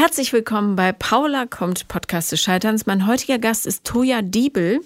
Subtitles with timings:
[0.00, 2.86] Herzlich willkommen bei Paula kommt Podcast des Scheiterns.
[2.86, 4.80] Mein heutiger Gast ist Toja Diebel.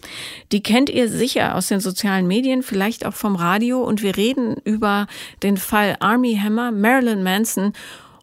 [0.51, 3.81] Die kennt ihr sicher aus den sozialen Medien, vielleicht auch vom Radio.
[3.85, 5.07] Und wir reden über
[5.45, 7.75] den Fall Army Hammer, Marilyn Manson.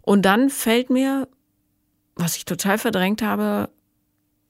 [0.01, 1.29] Und dann fällt mir,
[2.15, 3.69] was ich total verdrängt habe,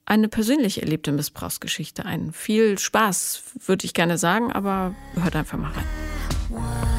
[0.04, 2.32] eine persönlich erlebte Missbrauchsgeschichte ein.
[2.32, 6.91] Viel Spaß, würde ich gerne sagen, aber hört einfach mal rein.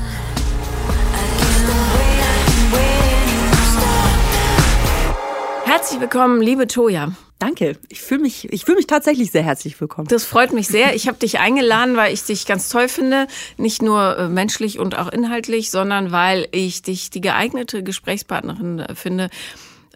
[5.74, 7.14] Herzlich willkommen, liebe Toja.
[7.40, 7.80] Danke.
[7.90, 10.08] Ich fühle mich, ich fühle mich tatsächlich sehr herzlich willkommen.
[10.08, 10.94] Das freut mich sehr.
[10.96, 13.26] Ich habe dich eingeladen, weil ich dich ganz toll finde,
[13.58, 18.94] nicht nur äh, menschlich und auch inhaltlich, sondern weil ich dich die geeignete Gesprächspartnerin äh,
[18.94, 19.32] finde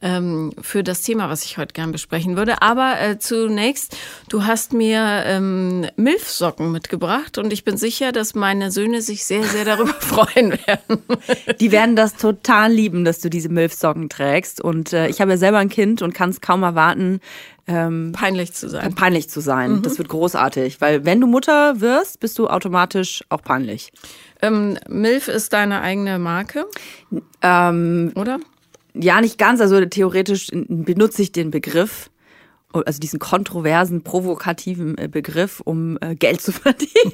[0.02, 2.62] ähm, für das Thema, was ich heute gern besprechen würde.
[2.62, 3.98] Aber äh, zunächst,
[4.30, 9.44] du hast mir ähm, Milfsocken mitgebracht und ich bin sicher, dass meine Söhne sich sehr,
[9.44, 11.04] sehr darüber freuen werden.
[11.60, 14.62] Die werden das total lieben, dass du diese Milfsocken trägst.
[14.62, 17.20] Und äh, ich habe ja selber ein Kind und kann es kaum erwarten,
[17.68, 18.96] ähm, peinlich zu sein.
[18.96, 19.74] Peinlich zu sein.
[19.74, 19.82] Mhm.
[19.82, 23.92] Das wird großartig, weil wenn du Mutter wirst, bist du automatisch auch peinlich.
[24.42, 26.66] Ähm, Milf ist deine eigene Marke,
[27.42, 28.40] ähm, oder?
[29.00, 29.62] Ja, nicht ganz.
[29.62, 32.10] Also theoretisch benutze ich den Begriff,
[32.74, 37.14] also diesen kontroversen, provokativen äh, Begriff, um äh, Geld zu verdienen.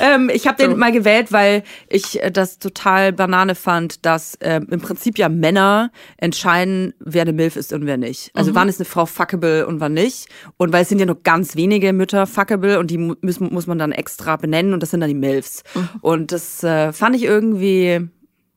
[0.00, 0.76] ähm, ich habe den so.
[0.76, 5.90] mal gewählt, weil ich äh, das total Banane fand, dass äh, im Prinzip ja Männer
[6.16, 8.30] entscheiden, wer eine Milf ist und wer nicht.
[8.34, 8.56] Also mhm.
[8.56, 10.28] wann ist eine Frau fuckable und wann nicht.
[10.56, 13.78] Und weil es sind ja nur ganz wenige Mütter fuckable und die müssen, muss man
[13.78, 15.62] dann extra benennen und das sind dann die Milfs.
[15.74, 15.88] Mhm.
[16.00, 18.08] Und das äh, fand ich irgendwie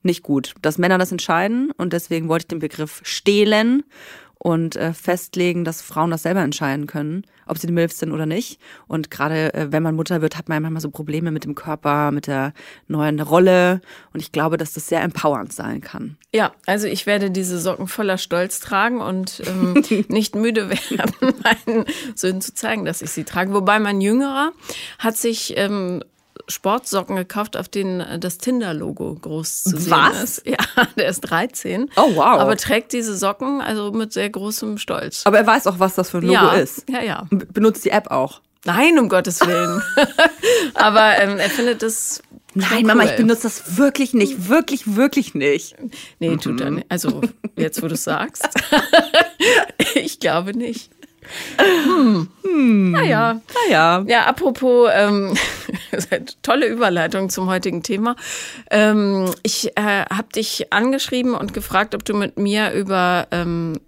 [0.03, 3.83] nicht gut, dass Männer das entscheiden und deswegen wollte ich den Begriff stehlen
[4.44, 8.25] und äh, festlegen, dass Frauen das selber entscheiden können, ob sie die Milfs sind oder
[8.25, 8.59] nicht.
[8.88, 12.09] Und gerade äh, wenn man Mutter wird, hat man manchmal so Probleme mit dem Körper,
[12.09, 12.53] mit der
[12.88, 13.81] neuen Rolle.
[14.13, 16.17] Und ich glaube, dass das sehr empowernd sein kann.
[16.33, 21.85] Ja, also ich werde diese Socken voller Stolz tragen und ähm, nicht müde werden, meinen
[22.16, 23.53] Söhnen zu zeigen, dass ich sie trage.
[23.53, 24.53] Wobei mein Jüngerer
[24.97, 26.03] hat sich ähm,
[26.47, 30.23] Sportsocken gekauft, auf denen äh, das Tinder-Logo groß zu sehen Was?
[30.23, 30.44] ist.
[30.51, 30.57] Ja,
[30.97, 31.89] der ist 13.
[31.95, 32.39] Oh, wow.
[32.39, 35.22] Aber trägt diese Socken also mit sehr großem Stolz.
[35.25, 36.89] Aber er weiß auch, was das für ein Logo ja, ist.
[36.89, 37.28] Ja, ja.
[37.29, 38.41] Benutzt die App auch.
[38.66, 39.81] Nein, um Gottes Willen.
[40.75, 42.22] Aber ähm, er findet das.
[42.53, 44.50] Nein, Mama, ich benutze das wirklich nicht.
[44.50, 45.75] Wirklich, wirklich nicht.
[46.19, 46.85] Nee, tut er nicht.
[46.89, 47.22] Also,
[47.56, 48.47] jetzt, wo du es sagst.
[49.95, 50.91] ich glaube nicht.
[51.57, 52.27] Hm.
[52.43, 52.91] Hm.
[52.91, 53.41] Naja.
[53.65, 54.03] Naja.
[54.07, 55.37] Ja, apropos, ähm,
[56.41, 58.15] tolle Überleitung zum heutigen Thema.
[58.69, 63.79] Ähm, ich äh, habe dich angeschrieben und gefragt, ob du mit mir über ähm,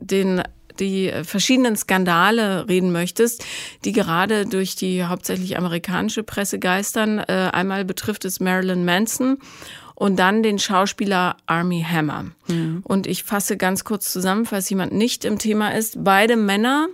[0.00, 0.42] den
[0.80, 3.44] die verschiedenen Skandale reden möchtest,
[3.84, 7.18] die gerade durch die hauptsächlich amerikanische Presse geistern.
[7.18, 9.38] Äh, einmal betrifft es Marilyn Manson
[9.98, 12.26] und dann den Schauspieler Army Hammer.
[12.46, 12.82] Mhm.
[12.84, 16.04] Und ich fasse ganz kurz zusammen, falls jemand nicht im Thema ist.
[16.04, 16.86] Beide Männer,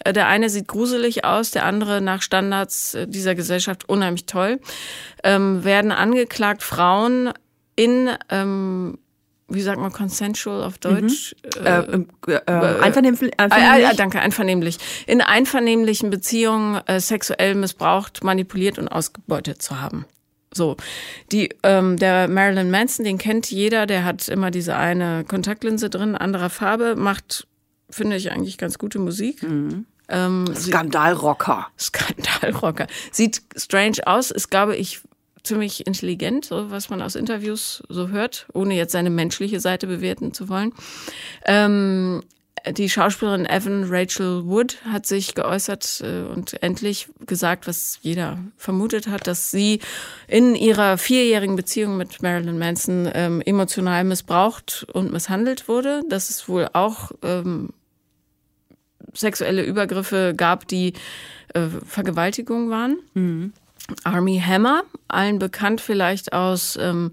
[0.00, 4.60] äh, der eine sieht gruselig aus, der andere nach Standards äh, dieser Gesellschaft unheimlich toll,
[5.24, 7.32] ähm, werden angeklagt, Frauen
[7.74, 8.98] in ähm,
[9.48, 11.34] wie sagt man consensual auf Deutsch?
[11.58, 11.66] Mhm.
[11.66, 13.32] Äh, äh, äh, einvernehmlich?
[13.38, 13.96] einvernehmlich?
[13.96, 14.78] Danke, einvernehmlich.
[15.06, 20.06] In einvernehmlichen Beziehungen sexuell missbraucht, manipuliert und ausgebeutet zu haben.
[20.52, 20.76] So,
[21.30, 26.14] die, ähm, der Marilyn Manson, den kennt jeder, der hat immer diese eine Kontaktlinse drin,
[26.14, 27.46] anderer Farbe, macht,
[27.90, 29.42] finde ich, eigentlich ganz gute Musik.
[29.42, 29.86] Mhm.
[30.08, 31.68] Ähm, Skandalrocker.
[31.78, 32.86] Skandalrocker.
[33.10, 35.00] Sieht strange aus, ist, glaube ich,
[35.42, 40.32] ziemlich intelligent, so was man aus Interviews so hört, ohne jetzt seine menschliche Seite bewerten
[40.34, 40.72] zu wollen.
[41.46, 42.22] Ähm,
[42.70, 49.08] die Schauspielerin Evan Rachel Wood hat sich geäußert äh, und endlich gesagt, was jeder vermutet
[49.08, 49.80] hat, dass sie
[50.28, 56.02] in ihrer vierjährigen Beziehung mit Marilyn Manson ähm, emotional missbraucht und misshandelt wurde.
[56.08, 57.70] Dass es wohl auch ähm,
[59.14, 60.94] sexuelle Übergriffe gab, die
[61.54, 62.98] äh, Vergewaltigung waren.
[63.14, 63.52] Mhm.
[64.04, 67.12] Army Hammer, allen bekannt vielleicht aus ähm,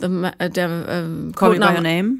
[0.00, 0.06] the,
[0.38, 2.18] äh, der ähm, Call Me By Your Name.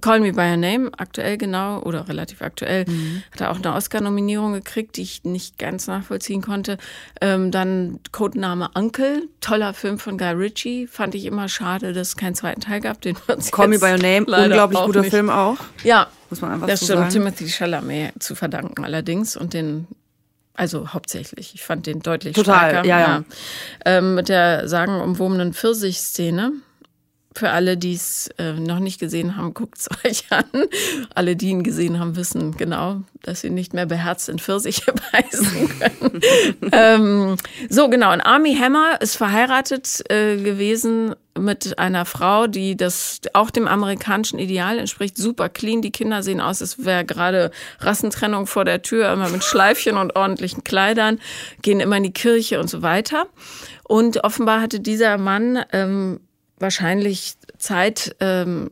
[0.00, 3.22] Call Me By Your Name, aktuell genau oder relativ aktuell, mhm.
[3.32, 6.78] hat er auch eine Oscar-Nominierung gekriegt, die ich nicht ganz nachvollziehen konnte.
[7.20, 12.16] Ähm, dann Codename Uncle, toller Film von Guy Ritchie, fand ich immer schade, dass es
[12.16, 13.00] keinen zweiten Teil gab.
[13.00, 13.16] Den
[13.52, 15.10] Call Me By Your Name, unglaublich guter nicht.
[15.10, 15.58] Film auch.
[15.84, 17.12] Ja, muss man einfach das so stimmt.
[17.12, 17.12] sagen.
[17.12, 19.86] Timothy Chalamet zu verdanken allerdings und den
[20.56, 21.54] also hauptsächlich.
[21.54, 22.88] Ich fand den deutlich Total, stärker.
[22.88, 23.24] ja, ja.
[23.84, 26.52] Ähm, mit der sagenumwobenen Pfirsich-Szene
[27.36, 30.46] Für alle, die es äh, noch nicht gesehen haben, guckt es euch an.
[31.14, 35.68] Alle, die ihn gesehen haben, wissen genau, dass sie nicht mehr beherzt in Pfirsiche beißen
[35.78, 36.20] können.
[36.72, 37.36] ähm,
[37.68, 38.14] so, genau.
[38.14, 44.38] Und Army Hammer ist verheiratet äh, gewesen mit einer Frau, die das auch dem amerikanischen
[44.38, 45.18] Ideal entspricht.
[45.18, 45.82] Super clean.
[45.82, 47.50] Die Kinder sehen aus, als wäre gerade
[47.80, 51.20] Rassentrennung vor der Tür, immer mit Schleifchen und ordentlichen Kleidern,
[51.60, 53.26] gehen immer in die Kirche und so weiter.
[53.84, 56.20] Und offenbar hatte dieser Mann ähm,
[56.58, 58.70] wahrscheinlich Zeit ähm,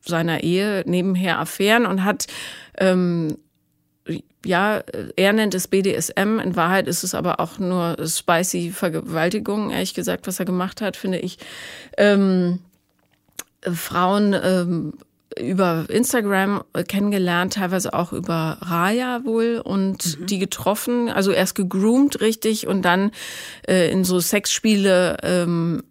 [0.00, 2.26] seiner Ehe nebenher Affären und hat
[2.78, 3.36] ähm,
[4.44, 4.82] ja,
[5.16, 6.40] er nennt es BDSM.
[6.40, 10.96] In Wahrheit ist es aber auch nur spicy Vergewaltigung, ehrlich gesagt, was er gemacht hat,
[10.96, 11.38] finde ich.
[11.96, 12.58] Ähm,
[13.62, 14.94] Frauen ähm,
[15.38, 20.26] über Instagram kennengelernt, teilweise auch über Raya wohl und mhm.
[20.26, 23.12] die getroffen, also erst gegroomt richtig und dann
[23.66, 25.84] äh, in so Sexspiele ähm,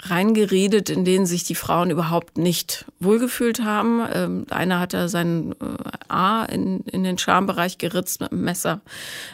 [0.00, 4.06] reingeredet, in denen sich die Frauen überhaupt nicht wohlgefühlt haben.
[4.12, 5.64] Ähm, einer hat da sein äh,
[6.08, 8.80] A in, in den Schambereich geritzt mit einem Messer.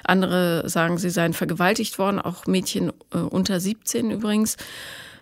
[0.05, 4.57] Andere sagen, sie seien vergewaltigt worden, auch Mädchen äh, unter 17 übrigens.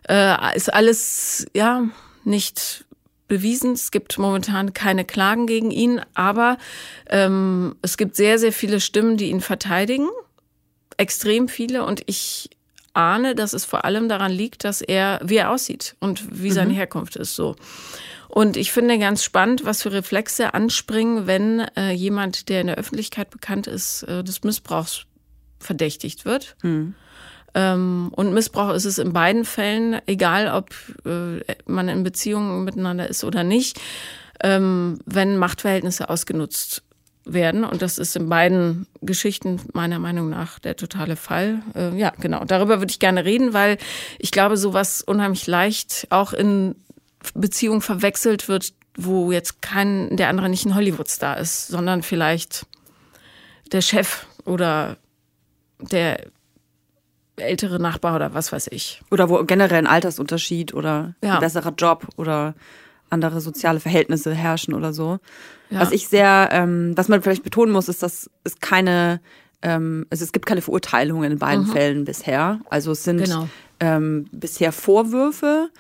[0.09, 1.85] Äh, ist alles, ja,
[2.25, 2.85] nicht
[3.29, 3.73] bewiesen.
[3.73, 6.59] Es gibt momentan keine Klagen gegen ihn, aber
[7.09, 10.09] ähm, es gibt sehr, sehr viele Stimmen, die ihn verteidigen.
[10.99, 11.85] Extrem viele.
[11.85, 12.51] Und ich
[12.95, 16.55] ahne, dass es vor allem daran liegt, dass er, wie er aussieht und wie mhm.
[16.55, 17.57] seine Herkunft ist, so.
[18.29, 22.77] Und ich finde ganz spannend, was für Reflexe anspringen, wenn äh, jemand, der in der
[22.77, 25.05] Öffentlichkeit bekannt ist, äh, des Missbrauchs
[25.59, 26.57] verdächtigt wird.
[26.63, 26.95] Mhm.
[27.55, 30.71] Ähm, und Missbrauch ist es in beiden Fällen, egal ob
[31.05, 33.79] äh, man in Beziehungen miteinander ist oder nicht,
[34.43, 36.83] ähm, wenn Machtverhältnisse ausgenutzt
[37.25, 37.65] werden.
[37.65, 41.63] Und das ist in beiden Geschichten meiner Meinung nach der totale Fall.
[41.75, 42.45] Äh, ja, genau.
[42.45, 43.79] Darüber würde ich gerne reden, weil
[44.19, 46.75] ich glaube, sowas unheimlich leicht auch in
[47.35, 52.67] Beziehungen verwechselt wird, wo jetzt kein, der andere nicht ein Hollywood-Star ist, sondern vielleicht
[53.71, 54.97] der Chef oder
[55.79, 56.27] der
[57.37, 59.01] ältere Nachbar oder was weiß ich.
[59.11, 61.35] Oder wo generell ein Altersunterschied oder ja.
[61.35, 62.55] ein besserer Job oder
[63.13, 65.19] andere soziale Verhältnisse herrschen oder so.
[65.71, 65.81] Ja.
[65.81, 69.21] Was ich sehr, ähm, was man vielleicht betonen muss, ist, dass es keine,
[69.63, 71.73] ähm, also es gibt keine Verurteilungen in beiden mhm.
[71.73, 72.61] Fällen bisher.
[72.71, 73.49] Also es sind genau.
[73.81, 75.71] ähm, bisher Vorwürfe.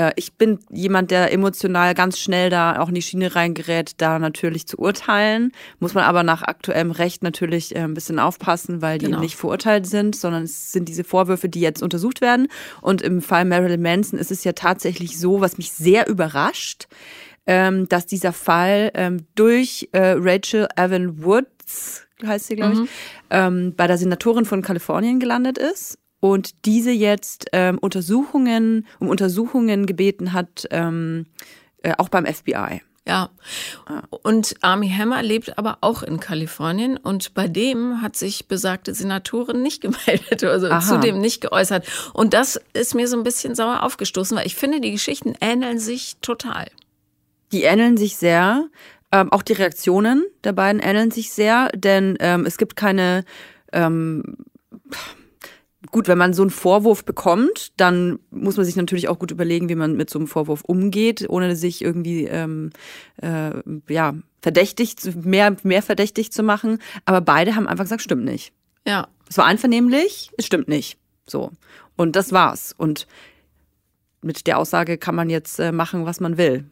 [0.00, 4.18] Äh, ich bin jemand, der emotional ganz schnell da auch in die Schiene reingerät, da
[4.18, 5.52] natürlich zu urteilen.
[5.78, 9.20] Muss man aber nach aktuellem Recht natürlich äh, ein bisschen aufpassen, weil die genau.
[9.20, 12.48] nicht verurteilt sind, sondern es sind diese Vorwürfe, die jetzt untersucht werden.
[12.80, 16.88] Und im Fall Marilyn Manson ist es ja tatsächlich so, was mich sehr überrascht,
[17.46, 22.88] ähm, dass dieser Fall ähm, durch äh, Rachel Evan Woods, heißt sie, glaube ich, mhm.
[23.30, 29.86] ähm, bei der Senatorin von Kalifornien gelandet ist und diese jetzt ähm, Untersuchungen, um Untersuchungen
[29.86, 31.26] gebeten hat, ähm,
[31.82, 32.82] äh, auch beim FBI.
[33.06, 33.30] Ja.
[34.22, 39.62] Und Army Hammer lebt aber auch in Kalifornien und bei dem hat sich besagte Senatorin
[39.62, 40.80] nicht gemeldet, also Aha.
[40.80, 41.86] zudem nicht geäußert.
[42.12, 45.78] Und das ist mir so ein bisschen sauer aufgestoßen, weil ich finde, die Geschichten ähneln
[45.78, 46.66] sich total.
[47.52, 48.68] Die ähneln sich sehr.
[49.12, 53.24] Ähm, auch die Reaktionen der beiden ähneln sich sehr, denn ähm, es gibt keine.
[53.72, 54.36] Ähm,
[55.90, 59.68] gut, wenn man so einen Vorwurf bekommt, dann muss man sich natürlich auch gut überlegen,
[59.68, 62.70] wie man mit so einem Vorwurf umgeht, ohne sich irgendwie ähm,
[63.22, 63.52] äh,
[63.88, 66.78] ja verdächtig mehr mehr verdächtig zu machen.
[67.04, 68.52] Aber beide haben einfach gesagt, stimmt nicht.
[68.86, 69.08] Ja.
[69.28, 70.98] Es war einvernehmlich, es stimmt nicht.
[71.26, 71.50] So
[71.96, 72.74] und das war's.
[72.76, 73.06] Und
[74.22, 76.64] mit der Aussage kann man jetzt äh, machen, was man will.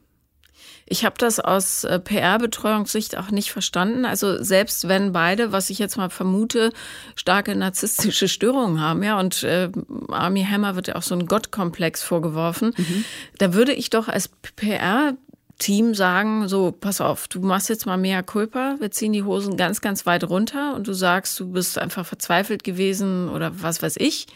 [0.91, 4.05] Ich habe das aus äh, PR-Betreuungssicht auch nicht verstanden.
[4.05, 6.73] Also selbst wenn beide, was ich jetzt mal vermute,
[7.15, 9.71] starke narzisstische Störungen haben, ja, und äh,
[10.09, 13.05] Army Hammer wird ja auch so ein Gottkomplex vorgeworfen, mhm.
[13.39, 15.15] da würde ich doch als PR
[15.59, 19.57] Team sagen, so, pass auf, du machst jetzt mal mehr Culpa, wir ziehen die Hosen
[19.57, 23.97] ganz, ganz weit runter und du sagst, du bist einfach verzweifelt gewesen oder was weiß
[23.99, 24.29] ich.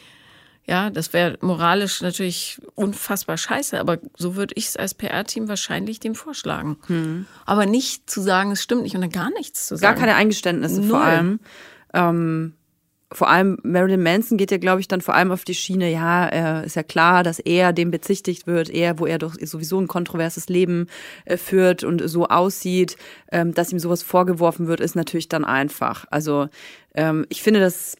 [0.64, 5.98] Ja, das wäre moralisch natürlich unfassbar scheiße, aber so würde ich es als PR-Team wahrscheinlich
[5.98, 6.76] dem vorschlagen.
[6.86, 7.26] Hm.
[7.44, 9.94] Aber nicht zu sagen, es stimmt nicht und dann gar nichts zu sagen.
[9.94, 10.90] Gar keine Eingeständnisse Null.
[10.90, 11.40] vor allem.
[11.92, 12.54] Ähm,
[13.14, 16.28] vor allem Marilyn Manson geht ja, glaube ich, dann vor allem auf die Schiene, ja,
[16.28, 19.88] äh, ist ja klar, dass er dem bezichtigt wird, er, wo er doch sowieso ein
[19.88, 20.86] kontroverses Leben
[21.24, 22.96] äh, führt und so aussieht,
[23.30, 26.06] ähm, dass ihm sowas vorgeworfen wird, ist natürlich dann einfach.
[26.10, 26.48] Also
[26.94, 27.96] ähm, ich finde das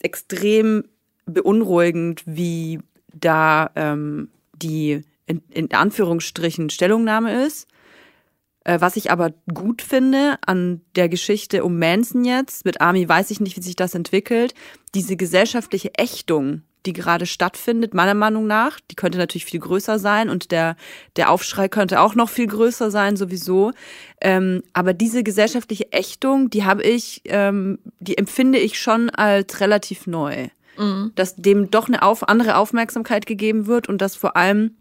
[0.00, 0.84] extrem
[1.28, 2.80] beunruhigend, wie
[3.14, 7.68] da ähm, die in, in Anführungsstrichen Stellungnahme ist.
[8.64, 13.30] Äh, was ich aber gut finde an der Geschichte um Manson jetzt, mit Army weiß
[13.30, 14.54] ich nicht, wie sich das entwickelt,
[14.94, 18.80] diese gesellschaftliche Ächtung, die gerade stattfindet, meiner Meinung nach.
[18.90, 20.76] Die könnte natürlich viel größer sein und der,
[21.16, 23.72] der Aufschrei könnte auch noch viel größer sein, sowieso.
[24.20, 30.06] Ähm, aber diese gesellschaftliche Ächtung, die habe ich, ähm, die empfinde ich schon als relativ
[30.06, 30.48] neu.
[30.78, 31.12] Mhm.
[31.14, 34.76] Dass dem doch eine auf, andere Aufmerksamkeit gegeben wird und dass vor allem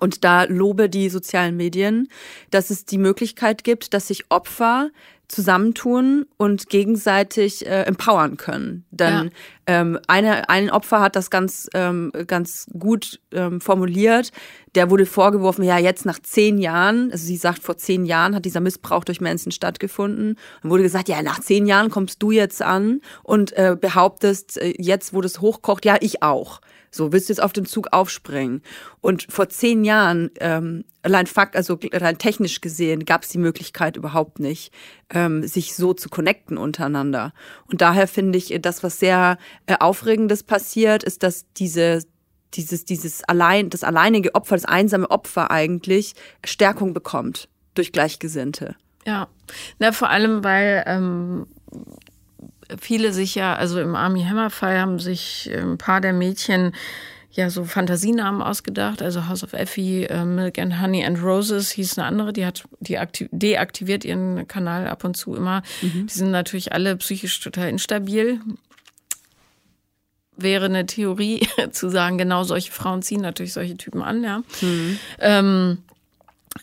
[0.00, 2.08] und da lobe die sozialen Medien,
[2.50, 4.90] dass es die Möglichkeit gibt, dass sich Opfer
[5.32, 8.84] zusammentun und gegenseitig äh, empowern können.
[8.90, 9.30] Dann ja.
[9.66, 14.30] ähm, eine, ein Opfer hat das ganz, ähm, ganz gut ähm, formuliert.
[14.74, 18.44] Der wurde vorgeworfen, ja, jetzt nach zehn Jahren, also sie sagt, vor zehn Jahren hat
[18.44, 20.36] dieser Missbrauch durch Menschen stattgefunden.
[20.62, 24.74] Dann wurde gesagt, ja, nach zehn Jahren kommst du jetzt an und äh, behauptest, äh,
[24.78, 26.60] jetzt, wo das hochkocht, ja, ich auch.
[26.94, 28.62] So, willst du jetzt auf den Zug aufspringen?
[29.00, 33.96] Und vor zehn Jahren, ähm, allein Fakt, also rein technisch gesehen, gab es die Möglichkeit
[33.96, 34.72] überhaupt nicht,
[35.10, 37.32] ähm, sich so zu connecten untereinander.
[37.66, 42.02] Und daher finde ich, das, was sehr äh, Aufregendes passiert, ist, dass diese
[42.54, 46.12] dieses, dieses allein, das alleinige Opfer, das einsame Opfer eigentlich
[46.44, 48.76] Stärkung bekommt durch Gleichgesinnte.
[49.06, 49.28] Ja,
[49.78, 51.46] na, vor allem, weil ähm,
[52.80, 56.72] viele sich ja, also im Army Hammer Fall haben sich äh, ein paar der Mädchen
[57.32, 59.02] ja so Fantasienamen ausgedacht.
[59.02, 62.64] Also House of Effie, äh, Milk and Honey and Roses hieß eine andere, die hat
[62.80, 62.98] die
[63.30, 65.62] deaktiviert ihren Kanal ab und zu immer.
[65.80, 66.06] Mhm.
[66.06, 68.40] Die sind natürlich alle psychisch total instabil.
[70.36, 74.42] Wäre eine Theorie zu sagen, genau solche Frauen ziehen natürlich solche Typen an, ja.
[74.60, 74.98] Mhm.
[75.18, 75.78] Ähm,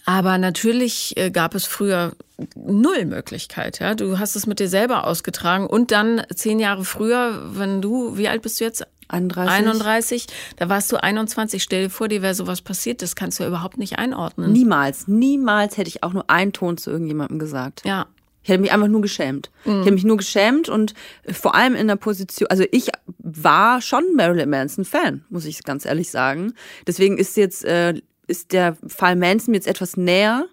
[0.06, 2.12] aber natürlich äh, gab es früher
[2.56, 3.80] null Möglichkeit.
[3.80, 3.96] Ja?
[3.96, 8.28] Du hast es mit dir selber ausgetragen und dann zehn Jahre früher, wenn du, wie
[8.28, 8.86] alt bist du jetzt?
[9.10, 9.66] 31.
[9.66, 10.28] 31,
[10.58, 11.64] da warst du 21.
[11.64, 14.52] Stell dir vor, dir wäre sowas passiert, das kannst du ja überhaupt nicht einordnen.
[14.52, 17.82] Niemals, niemals hätte ich auch nur einen Ton zu irgendjemandem gesagt.
[17.86, 18.06] Ja.
[18.44, 19.52] Ich hätte mich einfach nur geschämt.
[19.66, 19.72] Mhm.
[19.72, 20.94] Ich hätte mich nur geschämt und
[21.30, 25.86] vor allem in der Position, also ich war schon Marilyn Manson Fan, muss ich ganz
[25.86, 26.54] ehrlich sagen.
[26.88, 27.96] Deswegen ist jetzt äh,
[28.28, 30.46] ist der Fall Manson jetzt etwas näher,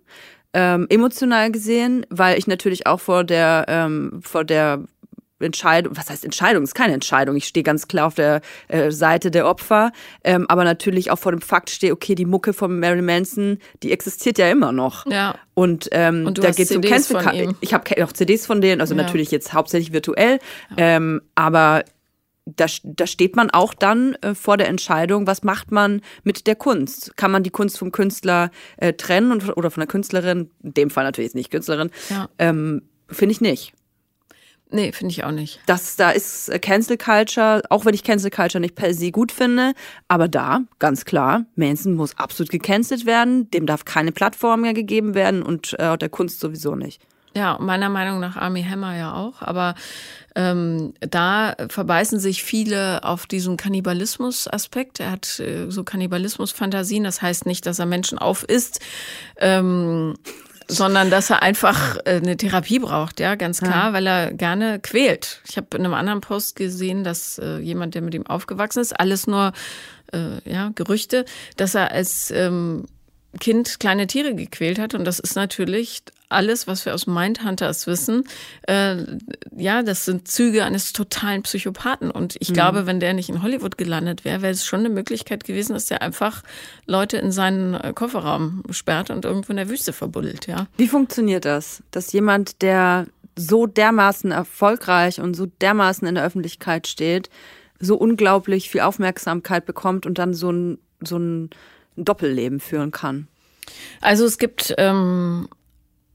[0.56, 4.84] ähm, emotional gesehen, weil ich natürlich auch vor der, ähm, vor der
[5.38, 6.64] Entscheidung, was heißt Entscheidung?
[6.64, 7.36] ist keine Entscheidung.
[7.36, 9.92] Ich stehe ganz klar auf der äh, Seite der Opfer,
[10.24, 13.92] ähm, aber natürlich auch vor dem Fakt stehe, okay, die Mucke von Marilyn Manson, die
[13.92, 15.04] existiert ja immer noch.
[15.04, 15.34] Ja.
[15.52, 18.94] Und, ähm, Und da geht es um Cancel Ich habe auch CDs von denen, also
[18.94, 19.02] ja.
[19.02, 20.38] natürlich jetzt hauptsächlich virtuell,
[20.70, 20.96] ja.
[20.96, 21.84] ähm, aber
[22.46, 26.54] da, da steht man auch dann äh, vor der Entscheidung, was macht man mit der
[26.54, 27.16] Kunst?
[27.16, 30.50] Kann man die Kunst vom Künstler äh, trennen und, oder von der Künstlerin?
[30.62, 31.90] In dem Fall natürlich nicht Künstlerin.
[32.08, 32.28] Ja.
[32.38, 33.72] Ähm, finde ich nicht.
[34.70, 35.60] Nee, finde ich auch nicht.
[35.66, 39.30] Das, da ist äh, Cancel Culture, auch wenn ich Cancel Culture nicht per se gut
[39.32, 39.74] finde,
[40.08, 45.14] aber da, ganz klar, Manson muss absolut gecancelt werden, dem darf keine Plattform mehr gegeben
[45.14, 47.00] werden und äh, der Kunst sowieso nicht.
[47.36, 49.42] Ja, meiner Meinung nach Army Hammer ja auch.
[49.42, 49.74] Aber
[50.34, 55.00] ähm, da verbeißen sich viele auf diesen Kannibalismus-Aspekt.
[55.00, 57.04] Er hat äh, so Kannibalismus-Fantasien.
[57.04, 58.80] Das heißt nicht, dass er Menschen aufisst.
[59.38, 60.14] Ähm,
[60.66, 63.92] sondern dass er einfach äh, eine Therapie braucht, ja, ganz klar, ja.
[63.92, 65.40] weil er gerne quält.
[65.48, 68.98] Ich habe in einem anderen Post gesehen, dass äh, jemand, der mit ihm aufgewachsen ist,
[68.98, 69.52] alles nur
[70.12, 71.24] äh, ja Gerüchte,
[71.56, 72.86] dass er als ähm,
[73.38, 74.94] Kind kleine Tiere gequält hat.
[74.94, 78.24] Und das ist natürlich alles, was wir aus Mindhunters wissen.
[78.66, 78.96] Äh,
[79.56, 82.10] ja, das sind Züge eines totalen Psychopathen.
[82.10, 82.54] Und ich mhm.
[82.54, 85.86] glaube, wenn der nicht in Hollywood gelandet wäre, wäre es schon eine Möglichkeit gewesen, dass
[85.86, 86.42] der einfach
[86.86, 90.46] Leute in seinen äh, Kofferraum sperrt und irgendwo in der Wüste verbuddelt.
[90.46, 90.66] Ja.
[90.76, 91.82] Wie funktioniert das?
[91.90, 97.30] Dass jemand, der so dermaßen erfolgreich und so dermaßen in der Öffentlichkeit steht,
[97.78, 101.50] so unglaublich viel Aufmerksamkeit bekommt und dann so ein, so ein
[101.96, 103.28] ein Doppelleben führen kann?
[104.00, 105.48] Also es gibt ähm,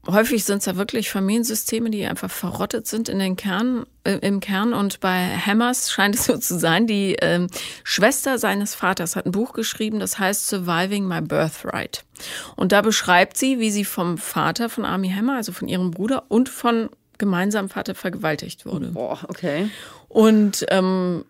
[0.06, 4.40] häufig sind es ja wirklich Familiensysteme, die einfach verrottet sind in den Kern, äh, im
[4.40, 4.72] Kern.
[4.72, 6.86] Und bei Hammers scheint es so zu sein.
[6.86, 7.48] Die ähm,
[7.84, 12.04] Schwester seines Vaters hat ein Buch geschrieben, das heißt Surviving My Birthright.
[12.56, 16.24] Und da beschreibt sie, wie sie vom Vater von Army Hammer, also von ihrem Bruder
[16.28, 18.88] und von gemeinsamen Vater vergewaltigt wurde.
[18.88, 19.70] Boah, okay.
[20.08, 21.24] Und ähm,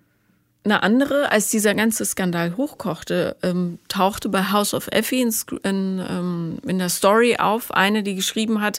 [0.64, 6.04] eine andere, als dieser ganze Skandal hochkochte, ähm, tauchte bei House of Effie in, in,
[6.09, 8.78] ähm, in, der Story auf, eine, die geschrieben hat,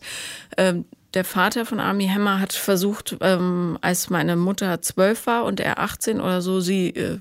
[0.57, 5.59] ähm, der Vater von Army Hammer hat versucht, ähm, als meine Mutter zwölf war und
[5.59, 7.19] er 18 oder so, sie äh,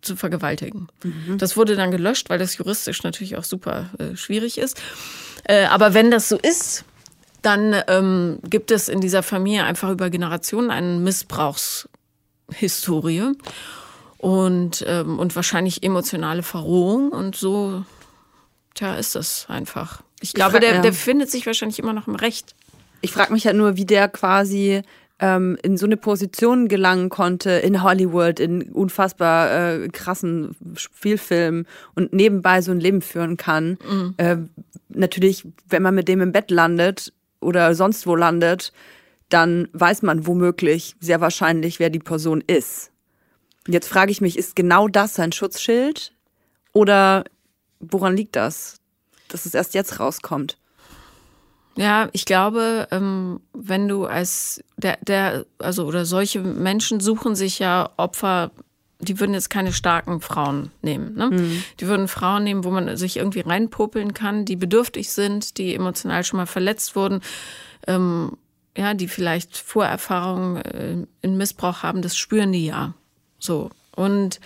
[0.00, 0.88] zu vergewaltigen.
[1.04, 1.36] Mhm.
[1.36, 4.80] Das wurde dann gelöscht, weil das juristisch natürlich auch super äh, schwierig ist.
[5.44, 6.84] Äh, aber wenn das so ist,
[7.42, 11.02] dann ähm, gibt es in dieser Familie einfach über Generationen einen
[12.50, 13.32] Missbrauchshistorie
[14.18, 17.10] und, ähm, und wahrscheinlich emotionale Verrohung.
[17.10, 17.84] Und so,
[18.74, 20.02] tja, ist das einfach.
[20.20, 22.54] Ich glaube, der, der findet sich wahrscheinlich immer noch im Recht.
[23.00, 24.82] Ich frage mich halt nur, wie der quasi
[25.20, 32.12] ähm, in so eine Position gelangen konnte in Hollywood, in unfassbar äh, krassen Spielfilmen und
[32.12, 33.78] nebenbei so ein Leben führen kann.
[33.88, 34.14] Mhm.
[34.18, 34.36] Äh,
[34.90, 38.72] natürlich, wenn man mit dem im Bett landet oder sonst wo landet,
[39.30, 42.90] dann weiß man womöglich sehr wahrscheinlich, wer die Person ist.
[43.66, 46.12] Jetzt frage ich mich, ist genau das sein Schutzschild?
[46.72, 47.24] Oder
[47.80, 48.80] woran liegt das,
[49.28, 50.58] dass es erst jetzt rauskommt?
[51.76, 57.58] Ja, ich glaube, ähm, wenn du als der, der, also oder solche Menschen suchen sich
[57.58, 58.50] ja Opfer,
[58.98, 61.14] die würden jetzt keine starken Frauen nehmen.
[61.14, 61.30] Ne?
[61.30, 61.64] Mhm.
[61.78, 66.24] Die würden Frauen nehmen, wo man sich irgendwie reinpopeln kann, die bedürftig sind, die emotional
[66.24, 67.22] schon mal verletzt wurden,
[67.86, 68.36] ähm,
[68.76, 72.94] ja, die vielleicht Vorerfahrungen äh, in Missbrauch haben, das spüren die ja.
[73.38, 73.70] So.
[73.94, 74.40] Und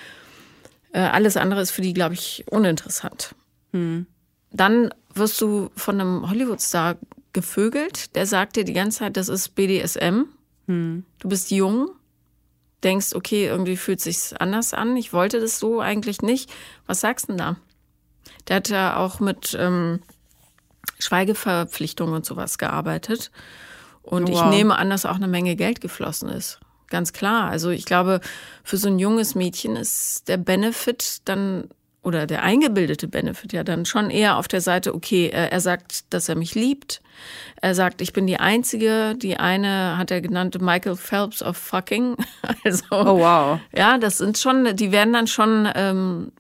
[0.93, 3.35] äh, alles andere ist für die, glaube ich, uninteressant.
[3.73, 4.07] Mhm.
[4.51, 6.97] Dann wirst du von einem Hollywood-Star
[7.33, 10.23] gevögelt, der sagt dir die ganze Zeit, das ist BDSM.
[10.67, 11.05] Hm.
[11.19, 11.91] Du bist jung,
[12.85, 14.97] denkst, okay, irgendwie fühlt sich's anders an.
[14.97, 16.51] Ich wollte das so eigentlich nicht.
[16.87, 17.57] Was sagst du denn da?
[18.49, 20.01] Der hat ja auch mit ähm,
[20.99, 23.31] Schweigeverpflichtungen und sowas gearbeitet.
[24.05, 24.35] Und wow.
[24.35, 26.61] ich nehme an, dass auch eine Menge Geld geflossen ist.
[26.89, 27.51] Ganz klar.
[27.51, 28.21] Also ich glaube,
[28.63, 31.69] für so ein junges Mädchen ist der Benefit dann
[32.05, 36.29] oder der eingebildete Benefit ja dann schon eher auf der Seite, okay, er sagt, dass
[36.29, 37.01] er mich liebt.
[37.63, 39.15] Er sagt, ich bin die Einzige.
[39.17, 42.17] Die eine hat er genannt Michael Phelps of Fucking.
[42.65, 43.61] Also, oh wow.
[43.75, 46.33] Ja, das sind schon, die werden dann schon ähm,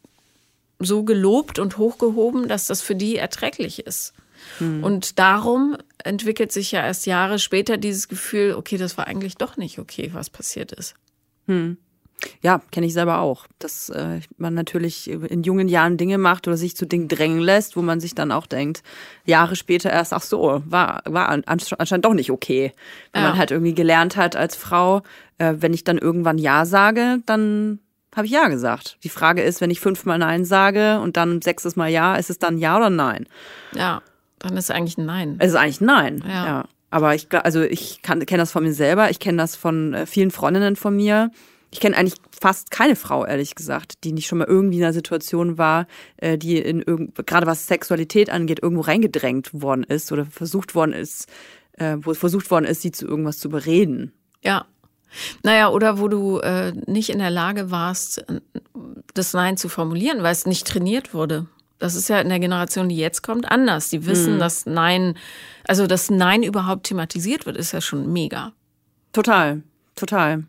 [0.78, 4.12] so gelobt und hochgehoben, dass das für die erträglich ist.
[4.58, 4.84] Hm.
[4.84, 9.56] Und darum entwickelt sich ja erst Jahre später dieses Gefühl, okay, das war eigentlich doch
[9.56, 10.94] nicht okay, was passiert ist.
[11.46, 11.78] Hm.
[12.40, 16.56] Ja, kenne ich selber auch, dass äh, man natürlich in jungen Jahren Dinge macht oder
[16.56, 18.82] sich zu Dingen drängen lässt, wo man sich dann auch denkt,
[19.24, 22.72] Jahre später erst, ach so, war, war anscheinend doch nicht okay.
[23.12, 23.30] Wenn ja.
[23.30, 25.02] man halt irgendwie gelernt hat als Frau,
[25.38, 27.80] äh, wenn ich dann irgendwann Ja sage, dann
[28.14, 28.98] habe ich Ja gesagt.
[29.02, 32.38] Die Frage ist, wenn ich fünfmal Nein sage und dann sechstes Mal Ja, ist es
[32.38, 33.26] dann Ja oder Nein?
[33.74, 34.02] Ja,
[34.44, 35.36] dann ist es eigentlich ein Nein.
[35.38, 36.46] Es ist eigentlich ein Nein, ja.
[36.46, 36.64] ja.
[36.90, 40.30] Aber ich also ich kenne das von mir selber, ich kenne das von äh, vielen
[40.30, 41.30] Freundinnen von mir
[41.74, 44.92] ich kenne eigentlich fast keine Frau, ehrlich gesagt, die nicht schon mal irgendwie in einer
[44.92, 50.24] Situation war, äh, die in irgend, gerade was Sexualität angeht, irgendwo reingedrängt worden ist oder
[50.24, 51.26] versucht worden ist,
[51.72, 54.12] äh, wo versucht worden ist, sie zu irgendwas zu bereden.
[54.40, 54.66] Ja.
[55.42, 58.24] Naja, oder wo du äh, nicht in der Lage warst,
[59.14, 61.46] das Nein zu formulieren, weil es nicht trainiert wurde.
[61.78, 63.90] Das ist ja in der Generation, die jetzt kommt, anders.
[63.90, 64.38] Die wissen, mhm.
[64.38, 65.16] dass Nein,
[65.66, 68.52] also dass Nein überhaupt thematisiert wird, ist ja schon mega.
[69.12, 69.62] Total,
[69.94, 70.44] total.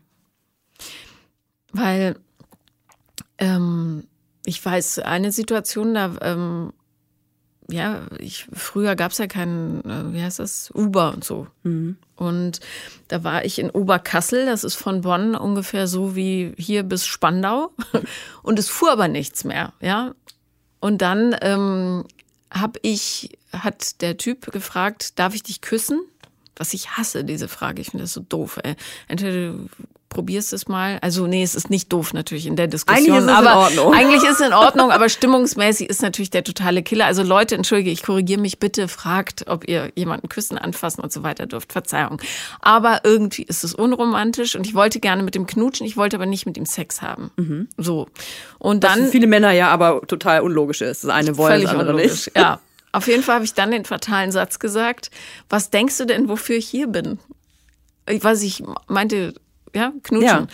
[1.72, 2.16] Weil
[3.38, 4.04] ähm,
[4.44, 6.72] ich weiß, eine Situation, da, ähm,
[7.68, 11.48] ja, ich, früher gab es ja keinen, äh, wie heißt das, Uber und so.
[11.64, 11.96] Mhm.
[12.14, 12.60] Und
[13.08, 17.72] da war ich in Oberkassel, das ist von Bonn ungefähr so wie hier bis Spandau.
[18.42, 20.14] Und es fuhr aber nichts mehr, ja.
[20.80, 22.04] Und dann ähm,
[22.50, 26.00] habe ich, hat der Typ gefragt, darf ich dich küssen?
[26.56, 27.82] Was ich hasse, diese Frage.
[27.82, 28.58] Ich finde das so doof.
[28.62, 28.76] Ey.
[29.08, 29.68] Entweder du
[30.16, 30.98] probierst es mal.
[31.02, 33.06] Also nee, es ist nicht doof natürlich in der Diskussion.
[33.06, 33.94] Eigentlich ist es aber in Ordnung.
[33.94, 37.04] Eigentlich ist es in Ordnung, aber stimmungsmäßig ist natürlich der totale Killer.
[37.04, 41.22] Also Leute, entschuldige, ich korrigiere mich bitte, fragt, ob ihr jemanden küssen, anfassen und so
[41.22, 41.70] weiter dürft.
[41.70, 42.22] Verzeihung.
[42.62, 46.24] Aber irgendwie ist es unromantisch und ich wollte gerne mit dem knutschen, ich wollte aber
[46.24, 47.30] nicht mit ihm Sex haben.
[47.36, 47.68] Mhm.
[47.76, 48.08] So.
[48.58, 49.04] Und dann.
[49.04, 51.04] Was viele Männer ja aber total unlogisch ist.
[51.04, 52.26] Das eine wollen, das andere unlogisch.
[52.26, 52.36] nicht.
[52.36, 52.58] Ja.
[52.92, 55.10] Auf jeden Fall habe ich dann den fatalen Satz gesagt.
[55.50, 57.18] Was denkst du denn, wofür ich hier bin?
[58.08, 59.34] Ich weiß, ich meinte
[59.76, 60.28] ja, knutschen.
[60.28, 60.46] Ja.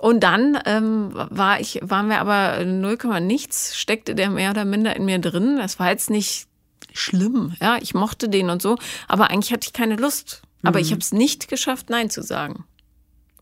[0.00, 4.96] Und dann ähm, war ich, waren wir aber 0, nichts, steckte der mehr oder minder
[4.96, 5.58] in mir drin.
[5.58, 6.48] Das war jetzt nicht
[6.92, 8.76] schlimm, ja, ich mochte den und so,
[9.08, 10.42] aber eigentlich hatte ich keine Lust.
[10.62, 10.84] Aber mhm.
[10.84, 12.64] ich habe es nicht geschafft, Nein zu sagen.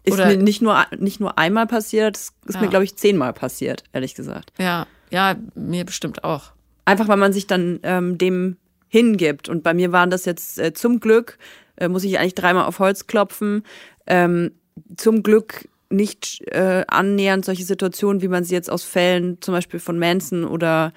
[0.03, 2.61] Ist Oder, mir nicht nur, nicht nur einmal passiert, es ist ja.
[2.62, 4.53] mir, glaube ich, zehnmal passiert, ehrlich gesagt.
[4.59, 6.53] Ja, ja, mir bestimmt auch.
[6.85, 8.57] Einfach, weil man sich dann ähm, dem
[8.88, 9.49] hingibt.
[9.49, 11.38] Und bei mir waren das jetzt äh, zum Glück,
[11.77, 13.62] äh, muss ich eigentlich dreimal auf Holz klopfen,
[14.07, 14.53] ähm,
[14.97, 19.81] zum Glück nicht äh, annähernd solche Situationen, wie man sie jetzt aus Fällen zum Beispiel
[19.81, 20.93] von Manson oder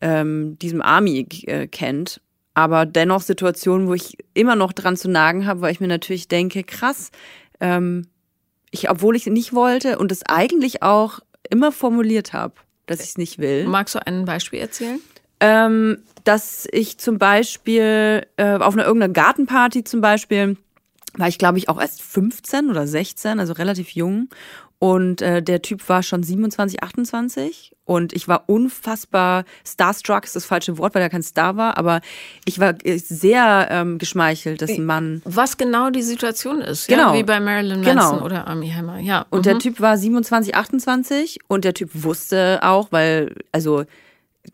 [0.00, 2.20] ähm, diesem Army äh, kennt.
[2.54, 6.28] Aber dennoch Situationen, wo ich immer noch dran zu nagen habe, weil ich mir natürlich
[6.28, 7.10] denke, krass,
[7.60, 8.06] ähm,
[8.70, 11.20] ich, obwohl ich nicht wollte und es eigentlich auch
[11.50, 12.54] immer formuliert habe,
[12.86, 13.66] dass ich es nicht will.
[13.66, 15.00] Magst du ein Beispiel erzählen?
[15.40, 20.56] Ähm, dass ich zum Beispiel äh, auf einer irgendeiner Gartenparty zum Beispiel
[21.16, 24.28] war ich, glaube ich, auch erst 15 oder 16, also relativ jung.
[24.78, 30.44] Und äh, der Typ war schon 27, 28 und ich war unfassbar starstruck, ist das
[30.44, 32.02] falsche Wort, weil er kein Star war, aber
[32.44, 35.22] ich war äh, sehr ähm, geschmeichelt, dass ein Mann.
[35.24, 37.14] Was genau die Situation ist, genau.
[37.14, 38.24] ja, wie bei Marilyn Manson genau.
[38.24, 39.24] oder Army Hammer, ja.
[39.30, 39.44] Und mhm.
[39.44, 43.84] der Typ war 27, 28 und der Typ wusste auch, weil, also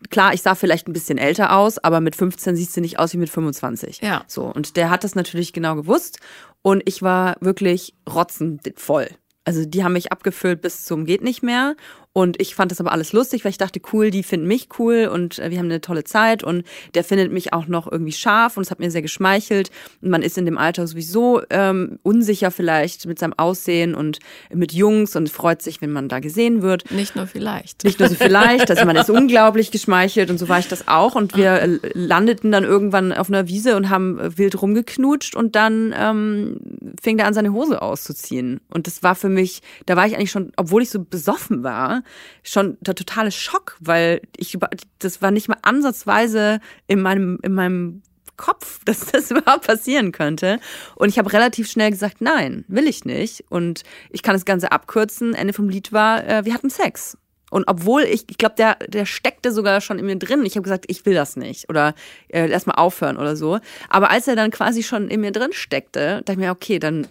[0.09, 3.13] klar, ich sah vielleicht ein bisschen älter aus, aber mit 15 siehst du nicht aus
[3.13, 3.99] wie mit 25.
[4.01, 4.23] Ja.
[4.27, 6.19] So, und der hat das natürlich genau gewusst
[6.63, 9.09] und ich war wirklich rotzenvoll.
[9.45, 11.75] Also die haben mich abgefüllt bis zum geht nicht mehr
[12.15, 15.09] und ich fand das aber alles lustig, weil ich dachte, cool, die finden mich cool
[15.11, 18.55] und äh, wir haben eine tolle Zeit und der findet mich auch noch irgendwie scharf
[18.55, 19.71] und es hat mir sehr geschmeichelt.
[19.99, 24.19] Und man ist in dem Alter sowieso ähm, unsicher vielleicht mit seinem Aussehen und
[24.53, 26.91] mit Jungs und freut sich, wenn man da gesehen wird.
[26.91, 27.83] Nicht nur vielleicht.
[27.83, 31.15] Nicht nur so vielleicht, also man ist unglaublich geschmeichelt und so war ich das auch.
[31.15, 35.55] Und wir äh, landeten dann irgendwann auf einer Wiese und haben äh, wild rumgeknutscht und
[35.55, 36.59] dann ähm,
[37.01, 38.61] fing der an, seine Hose auszuziehen.
[38.69, 42.02] Und das war für mich, da war ich eigentlich schon, obwohl ich so besoffen war,
[42.43, 44.57] schon der totale Schock, weil ich
[44.99, 48.03] das war nicht mal ansatzweise in meinem in meinem
[48.37, 50.59] Kopf, dass das überhaupt passieren könnte.
[50.95, 53.45] Und ich habe relativ schnell gesagt, nein, will ich nicht.
[53.49, 55.33] Und ich kann das Ganze abkürzen.
[55.33, 57.17] Ende vom Lied war, äh, wir hatten Sex.
[57.51, 60.43] Und obwohl ich, ich glaube, der, der steckte sogar schon in mir drin.
[60.43, 61.93] Ich habe gesagt, ich will das nicht oder
[62.29, 63.59] äh, lass mal aufhören oder so.
[63.89, 67.07] Aber als er dann quasi schon in mir drin steckte, dachte ich mir, okay, dann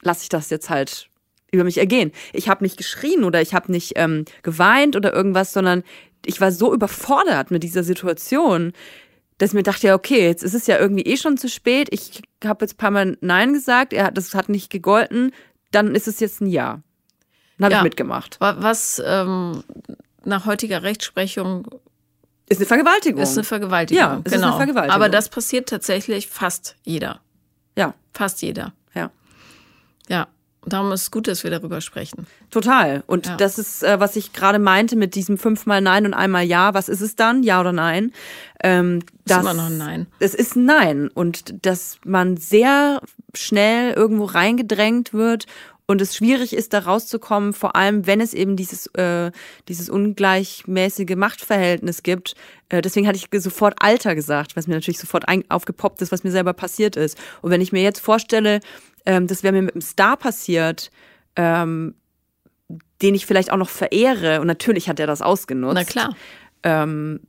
[0.00, 1.09] lasse ich das jetzt halt
[1.52, 2.12] über mich ergehen.
[2.32, 5.82] Ich habe nicht geschrien oder ich habe nicht ähm, geweint oder irgendwas, sondern
[6.24, 8.72] ich war so überfordert mit dieser Situation,
[9.38, 11.88] dass ich mir dachte, ja, okay, jetzt ist es ja irgendwie eh schon zu spät.
[11.90, 15.32] Ich habe jetzt ein paar Mal Nein gesagt, er hat, das hat nicht gegolten,
[15.70, 16.82] dann ist es jetzt ein Ja.
[17.56, 17.78] Dann habe ja.
[17.78, 18.36] ich mitgemacht.
[18.40, 19.62] Was ähm,
[20.24, 21.68] nach heutiger Rechtsprechung
[22.50, 23.22] ist eine Vergewaltigung.
[23.22, 24.02] Ist eine Vergewaltigung.
[24.02, 24.48] Ja, ist genau.
[24.48, 24.94] eine Vergewaltigung.
[24.94, 27.20] Aber das passiert tatsächlich fast jeder.
[27.76, 27.94] Ja.
[28.12, 28.72] Fast jeder.
[28.92, 29.12] Ja.
[30.08, 30.26] Ja.
[30.66, 32.26] Darum ist es gut, dass wir darüber sprechen.
[32.50, 33.02] Total.
[33.06, 33.36] Und ja.
[33.36, 36.74] das ist, äh, was ich gerade meinte mit diesem fünfmal Nein und einmal Ja.
[36.74, 37.42] Was ist es dann?
[37.42, 38.12] Ja oder Nein?
[38.62, 40.06] Ähm, das ist immer noch ein Nein.
[40.18, 41.08] Es ist ein Nein.
[41.08, 43.00] Und dass man sehr
[43.34, 45.46] schnell irgendwo reingedrängt wird
[45.90, 49.32] und es schwierig ist, da rauszukommen, vor allem wenn es eben dieses, äh,
[49.66, 52.36] dieses ungleichmäßige Machtverhältnis gibt.
[52.68, 56.30] Äh, deswegen hatte ich sofort Alter gesagt, was mir natürlich sofort aufgepoppt ist, was mir
[56.30, 57.18] selber passiert ist.
[57.42, 58.60] Und wenn ich mir jetzt vorstelle,
[59.06, 60.90] ähm, das wäre mir mit einem Star passiert,
[61.36, 61.94] ähm,
[63.02, 64.40] den ich vielleicht auch noch verehre.
[64.40, 65.74] Und natürlich hat er das ausgenutzt.
[65.74, 66.16] Na klar.
[66.62, 67.20] Ähm,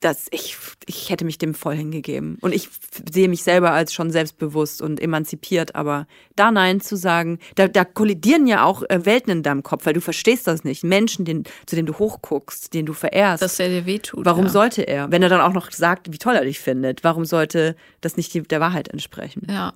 [0.00, 2.38] dass ich, ich hätte mich dem voll hingegeben.
[2.40, 2.68] Und ich
[3.10, 7.84] sehe mich selber als schon selbstbewusst und emanzipiert, aber da Nein zu sagen, da, da
[7.84, 10.84] kollidieren ja auch äh, Welten in deinem Kopf, weil du verstehst das nicht.
[10.84, 13.42] Menschen, den, zu denen du hochguckst, den du verehrst.
[13.42, 14.24] Dass er dir wehtut.
[14.24, 14.50] Warum ja.
[14.50, 15.10] sollte er?
[15.10, 18.50] Wenn er dann auch noch sagt, wie toll er dich findet, warum sollte das nicht
[18.50, 19.46] der Wahrheit entsprechen?
[19.50, 19.72] Ja.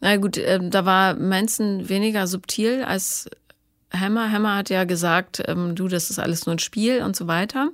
[0.00, 3.28] Na gut, äh, da war Manson weniger subtil als
[3.92, 4.30] Hammer.
[4.30, 7.70] Hammer hat ja gesagt, ähm, du, das ist alles nur ein Spiel und so weiter.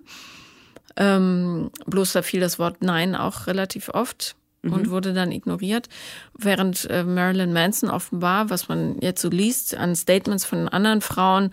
[0.96, 4.72] Ähm, bloß da fiel das Wort Nein auch relativ oft mhm.
[4.72, 5.88] und wurde dann ignoriert.
[6.36, 11.50] Während äh, Marilyn Manson offenbar, was man jetzt so liest an Statements von anderen Frauen,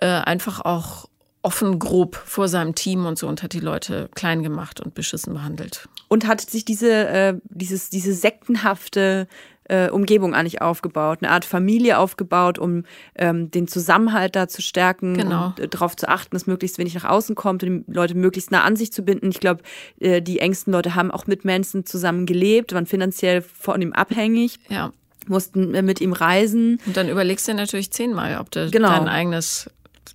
[0.00, 1.08] äh, einfach auch
[1.42, 5.34] offen grob vor seinem Team und so und hat die Leute klein gemacht und beschissen
[5.34, 5.88] behandelt.
[6.08, 9.28] Und hat sich diese, äh, dieses, diese sektenhafte
[9.68, 15.14] äh, Umgebung eigentlich aufgebaut, eine Art Familie aufgebaut, um ähm, den Zusammenhalt da zu stärken
[15.14, 15.46] genau.
[15.46, 18.50] und äh, darauf zu achten, dass möglichst wenig nach außen kommt und die Leute möglichst
[18.50, 19.30] nah an sich zu binden.
[19.30, 19.62] Ich glaube,
[20.00, 24.58] äh, die engsten Leute haben auch mit Manson zusammen gelebt, waren finanziell von ihm abhängig.
[24.68, 24.92] Ja.
[25.26, 26.78] Mussten äh, mit ihm reisen.
[26.86, 28.88] Und dann überlegst du natürlich zehnmal, ob du genau.
[28.88, 29.70] dein eigenes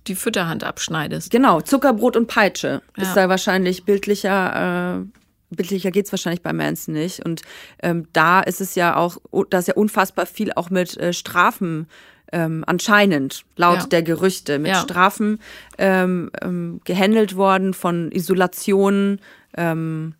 [0.06, 1.30] die Fütterhand abschneidest.
[1.30, 3.02] Genau, Zuckerbrot und Peitsche ja.
[3.02, 5.19] ist da wahrscheinlich bildlicher äh,
[5.50, 7.24] bildlicher geht's wahrscheinlich bei Manson nicht.
[7.24, 7.42] Und
[7.82, 9.18] ähm, da ist es ja auch,
[9.50, 11.86] da ist ja unfassbar viel auch mit äh, Strafen
[12.32, 13.86] ähm, anscheinend, laut ja.
[13.86, 14.80] der Gerüchte, mit ja.
[14.80, 15.40] Strafen
[15.78, 19.20] ähm, ähm, gehandelt worden von Isolation,
[19.56, 20.14] ähm,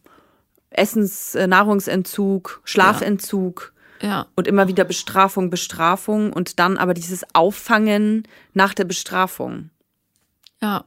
[0.70, 3.72] Essens-, äh, Nahrungsentzug, Schlafentzug.
[4.02, 4.26] Ja.
[4.34, 9.68] Und immer wieder Bestrafung, Bestrafung und dann aber dieses Auffangen nach der Bestrafung.
[10.62, 10.84] Ja.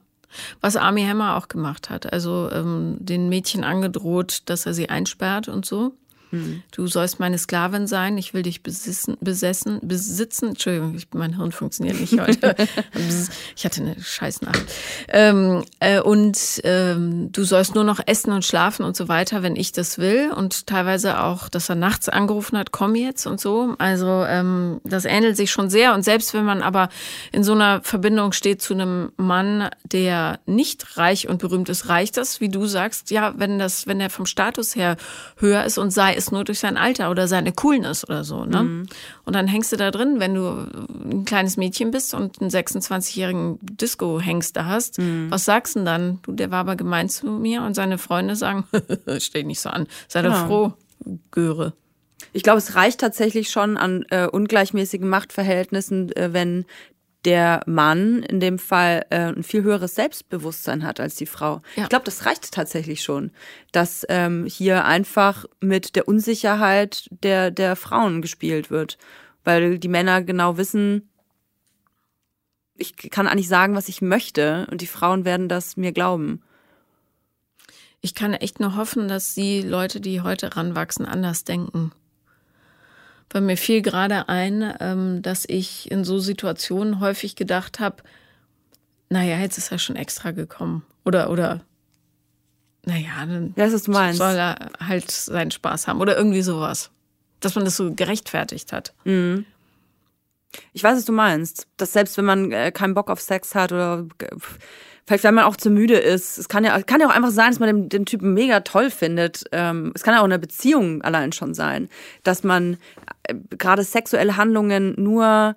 [0.62, 2.12] Was Army Hammer auch gemacht hat.
[2.12, 5.94] Also ähm, den Mädchen angedroht, dass er sie einsperrt und so.
[6.34, 6.64] Mhm.
[6.72, 10.50] Du sollst meine Sklavin sein, ich will dich besitzen, besessen, besitzen.
[10.50, 12.56] Entschuldigung, ich, mein Hirn funktioniert nicht heute.
[13.56, 14.66] ich hatte eine scheiß Nacht.
[15.10, 19.56] Ähm, äh, und ähm, du sollst nur noch essen und schlafen und so weiter, wenn
[19.56, 20.32] ich das will.
[20.36, 23.76] Und teilweise auch, dass er nachts angerufen hat, komm jetzt und so.
[23.78, 25.94] Also ähm, das ähnelt sich schon sehr.
[25.94, 26.90] Und selbst wenn man aber
[27.32, 32.18] in so einer Verbindung steht zu einem Mann, der nicht reich und berühmt ist, reicht
[32.18, 34.98] das, wie du sagst, ja, wenn das, wenn er vom Status her
[35.38, 38.46] höher ist und sei es ist nur durch sein Alter oder seine Coolness oder so.
[38.46, 38.64] Ne?
[38.64, 38.88] Mhm.
[39.26, 40.68] Und dann hängst du da drin, wenn du
[41.10, 45.00] ein kleines Mädchen bist und einen 26-jährigen Disco-Hengster hast.
[45.00, 45.30] Mhm.
[45.30, 46.20] Was sagst du denn dann?
[46.24, 48.66] Du, der war aber gemein zu mir und seine Freunde sagen,
[49.20, 50.74] steh nicht so an, sei doch froh,
[51.32, 51.74] Göre.
[52.32, 56.66] Ich glaube, es reicht tatsächlich schon an äh, ungleichmäßigen Machtverhältnissen, äh, wenn
[57.26, 61.62] der Mann in dem Fall äh, ein viel höheres Selbstbewusstsein hat als die Frau.
[61.76, 61.84] Ja.
[61.84, 63.32] Ich glaube, das reicht tatsächlich schon,
[63.72, 68.98] dass ähm, hier einfach mit der Unsicherheit der, der Frauen gespielt wird,
[69.44, 71.10] weil die Männer genau wissen,
[72.76, 76.42] ich kann eigentlich sagen, was ich möchte und die Frauen werden das mir glauben.
[78.02, 81.94] Ich kann echt nur hoffen, dass die Leute, die heute ranwachsen, anders denken.
[83.30, 88.04] Weil mir fiel gerade ein, ähm, dass ich in so Situationen häufig gedacht habe,
[89.10, 90.84] naja, jetzt ist er schon extra gekommen.
[91.06, 91.62] Oder, oder,
[92.86, 94.20] naja, dann das meinst.
[94.20, 96.02] soll er halt seinen Spaß haben.
[96.02, 96.92] Oder irgendwie sowas.
[97.40, 98.94] Dass man das so gerechtfertigt hat.
[99.04, 99.46] Mhm.
[100.74, 101.68] Ich weiß, was du meinst.
[101.78, 104.06] Dass selbst wenn man äh, keinen Bock auf Sex hat oder
[105.06, 106.38] vielleicht wenn man auch zu müde ist.
[106.38, 108.90] Es kann ja, kann ja auch einfach sein, dass man den, den Typen mega toll
[108.90, 109.44] findet.
[109.52, 111.90] Ähm, es kann ja auch eine Beziehung allein schon sein,
[112.24, 112.78] dass man
[113.24, 115.56] äh, gerade sexuelle Handlungen nur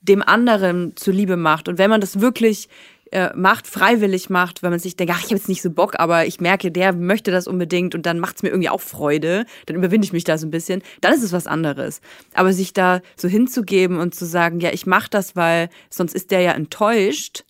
[0.00, 1.68] dem anderen zuliebe macht.
[1.68, 2.68] Und wenn man das wirklich
[3.12, 5.98] äh, macht, freiwillig macht, wenn man sich denkt, ach, ich habe jetzt nicht so Bock,
[5.98, 9.46] aber ich merke, der möchte das unbedingt und dann macht es mir irgendwie auch Freude,
[9.66, 12.00] dann überwinde ich mich da so ein bisschen, dann ist es was anderes.
[12.34, 16.30] Aber sich da so hinzugeben und zu sagen, ja, ich mache das, weil sonst ist
[16.30, 17.44] der ja enttäuscht,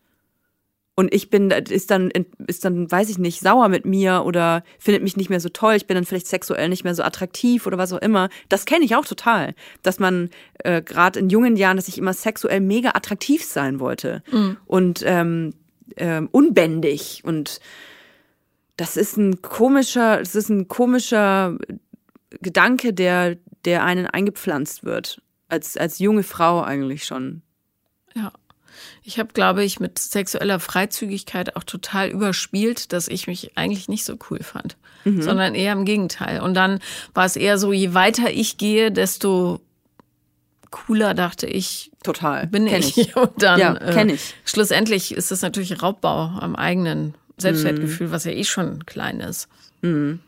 [0.99, 2.11] und ich bin, ist dann,
[2.49, 5.75] ist dann, weiß ich nicht, sauer mit mir oder findet mich nicht mehr so toll,
[5.77, 8.31] ich bin dann vielleicht sexuell nicht mehr so attraktiv oder was auch immer.
[8.49, 9.55] Das kenne ich auch total.
[9.85, 10.29] Dass man
[10.65, 14.57] äh, gerade in jungen Jahren, dass ich immer sexuell mega attraktiv sein wollte mhm.
[14.67, 15.55] und ähm,
[15.99, 17.23] ähm, unbändig.
[17.25, 17.61] Und
[18.77, 21.59] das ist ein komischer, das ist ein komischer
[22.43, 25.23] Gedanke, der, der einen eingepflanzt wird.
[25.49, 27.43] Als, als junge Frau eigentlich schon.
[28.17, 28.33] Ja.
[29.03, 34.05] Ich habe, glaube ich, mit sexueller Freizügigkeit auch total überspielt, dass ich mich eigentlich nicht
[34.05, 35.23] so cool fand, mhm.
[35.23, 36.41] sondern eher im Gegenteil.
[36.41, 36.81] Und dann
[37.15, 39.61] war es eher so, je weiter ich gehe, desto
[40.71, 41.91] cooler dachte ich.
[42.03, 42.47] Total.
[42.47, 42.97] Bin ich.
[42.97, 43.17] ich.
[43.17, 44.31] Und dann, ja, kenne ich.
[44.31, 48.13] Äh, schlussendlich ist es natürlich Raubbau am eigenen Selbstwertgefühl, mhm.
[48.13, 49.49] was ja eh schon klein ist.
[49.83, 50.21] Mhm.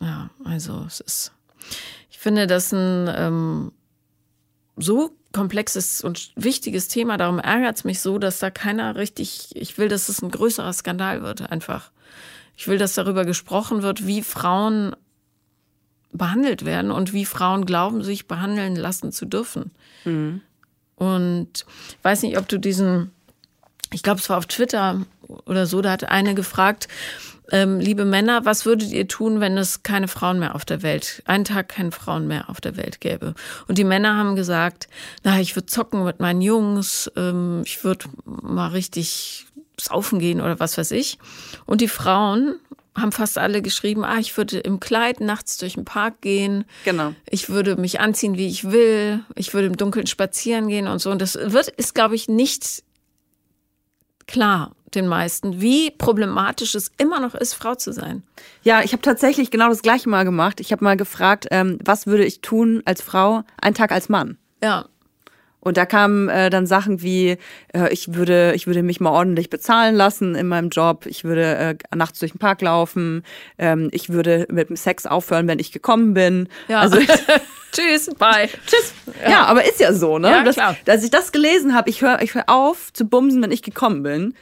[0.00, 1.32] Ja, also es ist.
[2.10, 3.72] Ich finde, dass ein ähm,
[4.80, 7.16] so komplexes und wichtiges Thema.
[7.16, 10.72] Darum ärgert es mich so, dass da keiner richtig, ich will, dass es ein größerer
[10.72, 11.90] Skandal wird, einfach.
[12.56, 14.94] Ich will, dass darüber gesprochen wird, wie Frauen
[16.12, 19.70] behandelt werden und wie Frauen glauben, sich behandeln lassen zu dürfen.
[20.04, 20.40] Mhm.
[20.96, 23.12] Und ich weiß nicht, ob du diesen,
[23.92, 25.00] ich glaube, es war auf Twitter
[25.46, 26.88] oder so, da hat eine gefragt,
[27.50, 31.22] ähm, liebe Männer, was würdet ihr tun, wenn es keine Frauen mehr auf der Welt,
[31.26, 33.34] einen Tag keine Frauen mehr auf der Welt gäbe?
[33.68, 34.88] Und die Männer haben gesagt,
[35.24, 39.46] na, ich würde zocken mit meinen Jungs, ähm, ich würde mal richtig
[39.80, 41.18] saufen gehen oder was weiß ich.
[41.66, 42.56] Und die Frauen
[42.96, 46.64] haben fast alle geschrieben, ah, ich würde im Kleid nachts durch den Park gehen.
[46.84, 47.14] Genau.
[47.28, 49.20] Ich würde mich anziehen, wie ich will.
[49.36, 51.10] Ich würde im Dunkeln spazieren gehen und so.
[51.10, 52.82] Und das wird, ist, glaube ich, nicht
[54.26, 58.22] klar den meisten, wie problematisch es immer noch ist, Frau zu sein.
[58.62, 60.60] Ja, ich habe tatsächlich genau das gleiche mal gemacht.
[60.60, 64.38] Ich habe mal gefragt, ähm, was würde ich tun als Frau, einen Tag als Mann?
[64.62, 64.86] Ja.
[65.60, 67.36] Und da kamen äh, dann Sachen wie,
[67.74, 71.56] äh, ich würde, ich würde mich mal ordentlich bezahlen lassen in meinem Job, ich würde
[71.56, 73.22] äh, nachts durch den Park laufen,
[73.58, 76.48] ähm, ich würde mit dem Sex aufhören, wenn ich gekommen bin.
[76.68, 76.80] Ja.
[76.80, 76.98] Also
[77.72, 78.48] Tschüss, bye.
[78.66, 78.94] Tschüss.
[79.22, 79.30] Ja.
[79.30, 79.44] ja.
[79.44, 80.30] aber ist ja so, ne?
[80.30, 80.76] Ja, klar.
[80.84, 83.62] Das, als ich das gelesen habe, ich höre ich hör auf zu bumsen, wenn ich
[83.62, 84.34] gekommen bin.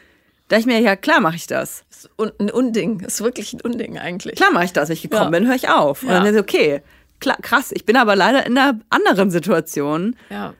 [0.49, 1.85] Da ich mir, ja klar mache ich das.
[1.91, 4.37] das ist ein Unding, das ist wirklich ein Unding eigentlich.
[4.37, 5.39] Klar mache ich das, wenn ich gekommen ja.
[5.39, 6.03] bin, höre ich auf.
[6.03, 6.21] Und ja.
[6.21, 6.83] dann ist okay,
[7.21, 10.55] klar, krass, ich bin aber leider in einer anderen Situation, ja.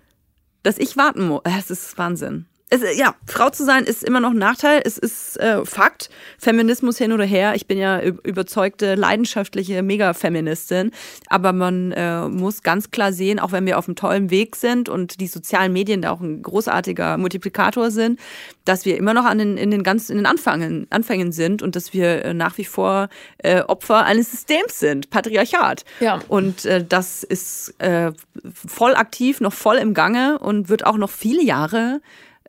[0.63, 1.41] dass ich warten muss.
[1.45, 4.83] Es ist Wahnsinn es, ja, Frau zu sein ist immer noch ein Nachteil.
[4.85, 6.11] Es ist äh, Fakt.
[6.39, 7.55] Feminismus hin oder her.
[7.55, 10.91] Ich bin ja überzeugte, leidenschaftliche Mega-Feministin.
[11.29, 14.89] Aber man äh, muss ganz klar sehen, auch wenn wir auf einem tollen Weg sind
[14.89, 18.21] und die sozialen Medien da auch ein großartiger Multiplikator sind,
[18.65, 21.75] dass wir immer noch an den, in den ganz in den Anfängen, Anfängen sind und
[21.75, 25.85] dass wir äh, nach wie vor äh, Opfer eines Systems sind, Patriarchat.
[26.01, 26.21] Ja.
[26.29, 28.13] Und äh, das ist äh,
[28.53, 32.01] voll aktiv, noch voll im Gange und wird auch noch viele Jahre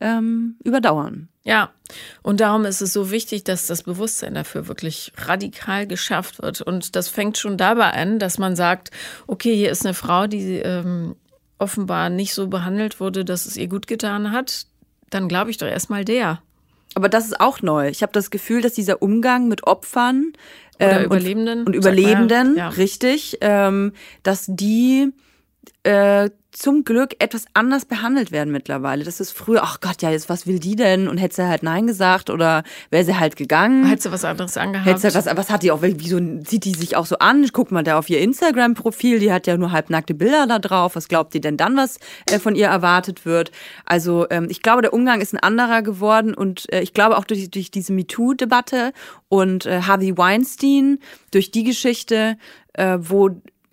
[0.01, 1.29] ähm, überdauern.
[1.43, 1.71] Ja,
[2.21, 6.61] und darum ist es so wichtig, dass das Bewusstsein dafür wirklich radikal geschafft wird.
[6.61, 8.91] Und das fängt schon dabei an, dass man sagt,
[9.25, 11.15] okay, hier ist eine Frau, die ähm,
[11.57, 14.67] offenbar nicht so behandelt wurde, dass es ihr gut getan hat.
[15.09, 16.41] Dann glaube ich doch erstmal der.
[16.95, 17.87] Aber das ist auch neu.
[17.89, 20.33] Ich habe das Gefühl, dass dieser Umgang mit Opfern
[20.79, 21.73] Oder Überlebenden, und, und.
[21.75, 22.69] Überlebenden, Ja.
[22.69, 25.11] richtig, ähm, dass die
[25.83, 29.03] äh, zum Glück etwas anders behandelt werden mittlerweile.
[29.03, 31.07] Das ist früher, ach Gott, ja, jetzt was will die denn?
[31.07, 33.85] Und hätte sie halt Nein gesagt oder wäre sie halt gegangen.
[33.85, 34.87] Hättest du was anderes angehabt?
[34.87, 37.47] Hätte sie, was, was hat die auch, wieso sieht die sich auch so an?
[37.53, 40.95] Guck mal da auf ihr Instagram-Profil, die hat ja nur halbnackte Bilder da drauf.
[40.95, 41.99] Was glaubt die denn dann, was
[42.31, 43.51] äh, von ihr erwartet wird?
[43.85, 47.25] Also ähm, ich glaube, der Umgang ist ein anderer geworden und äh, ich glaube auch
[47.25, 48.93] durch, durch diese MeToo-Debatte
[49.27, 50.99] und äh, Harvey Weinstein,
[51.31, 52.37] durch die Geschichte,
[52.73, 53.29] äh, wo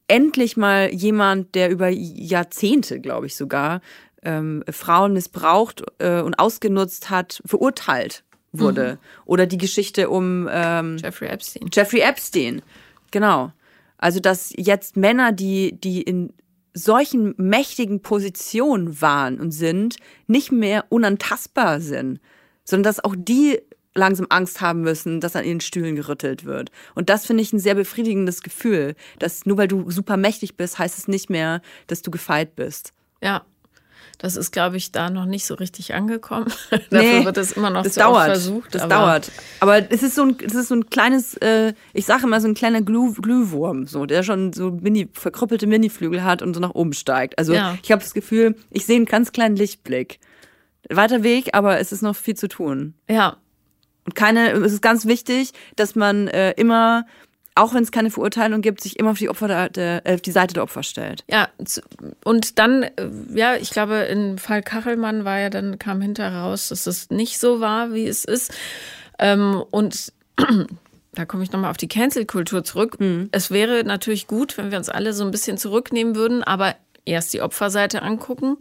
[0.08, 3.80] endlich mal jemand, der über Jahrzehnte, glaube ich sogar,
[4.22, 8.98] ähm, Frauen missbraucht äh, und ausgenutzt hat, verurteilt wurde.
[9.24, 11.68] Oder die Geschichte um ähm, Jeffrey Epstein.
[11.72, 12.62] Jeffrey Epstein.
[13.10, 13.52] Genau.
[13.98, 16.32] Also, dass jetzt Männer, die, die in
[16.74, 22.20] solchen mächtigen Positionen waren und sind, nicht mehr unantastbar sind,
[22.64, 23.60] sondern dass auch die
[23.96, 26.70] langsam Angst haben müssen, dass an ihren Stühlen gerüttelt wird.
[26.94, 30.78] Und das finde ich ein sehr befriedigendes Gefühl, dass nur weil du super mächtig bist,
[30.78, 32.92] heißt es nicht mehr, dass du gefeit bist.
[33.22, 33.44] Ja.
[34.18, 36.46] Das ist, glaube ich, da noch nicht so richtig angekommen.
[36.70, 38.16] Nee, Dafür wird es immer noch das dauert.
[38.16, 38.74] oft versucht.
[38.74, 39.32] Das aber dauert.
[39.60, 42.48] Aber es ist so ein, es ist so ein kleines, äh, ich sage immer so
[42.48, 46.74] ein kleiner Glüh, Glühwurm, so der schon so mini verkrüppelte Miniflügel hat und so nach
[46.74, 47.38] oben steigt.
[47.38, 47.76] Also Ja.
[47.82, 50.18] ich habe das Gefühl, ich sehe einen ganz kleinen Lichtblick.
[50.88, 52.94] Weiter Weg, aber es ist noch viel zu tun.
[53.10, 53.36] Ja,
[54.06, 57.06] Und keine, es ist ganz wichtig, dass man äh, immer,
[57.56, 60.20] auch wenn es keine Verurteilung gibt, sich immer auf die Opfer der, der, äh, auf
[60.20, 61.24] die Seite der Opfer stellt.
[61.28, 61.48] Ja,
[62.24, 62.90] und dann, äh,
[63.34, 67.38] ja, ich glaube, im Fall Kachelmann war ja dann, kam hinterher raus, dass es nicht
[67.38, 68.52] so war, wie es ist.
[69.18, 70.12] Ähm, und
[71.12, 72.98] da komme ich nochmal auf die Cancel-Kultur zurück.
[73.32, 77.32] Es wäre natürlich gut, wenn wir uns alle so ein bisschen zurücknehmen würden, aber erst
[77.34, 78.58] die Opferseite angucken,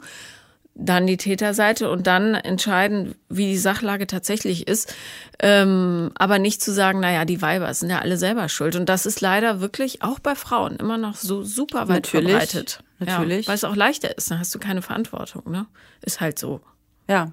[0.75, 4.93] dann die Täterseite und dann entscheiden, wie die Sachlage tatsächlich ist.
[5.39, 8.75] Ähm, aber nicht zu sagen, naja, die Weiber sind ja alle selber schuld.
[8.75, 12.83] Und das ist leider wirklich auch bei Frauen immer noch so super weit Natürlich, verbreitet.
[12.99, 13.45] natürlich.
[13.45, 15.49] Ja, weil es auch leichter ist, dann hast du keine Verantwortung.
[15.49, 15.65] Ne?
[16.01, 16.59] Ist halt so.
[17.07, 17.31] Ja.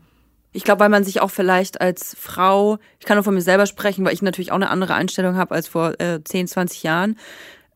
[0.52, 3.66] Ich glaube, weil man sich auch vielleicht als Frau, ich kann nur von mir selber
[3.66, 7.18] sprechen, weil ich natürlich auch eine andere Einstellung habe als vor äh, 10, 20 Jahren,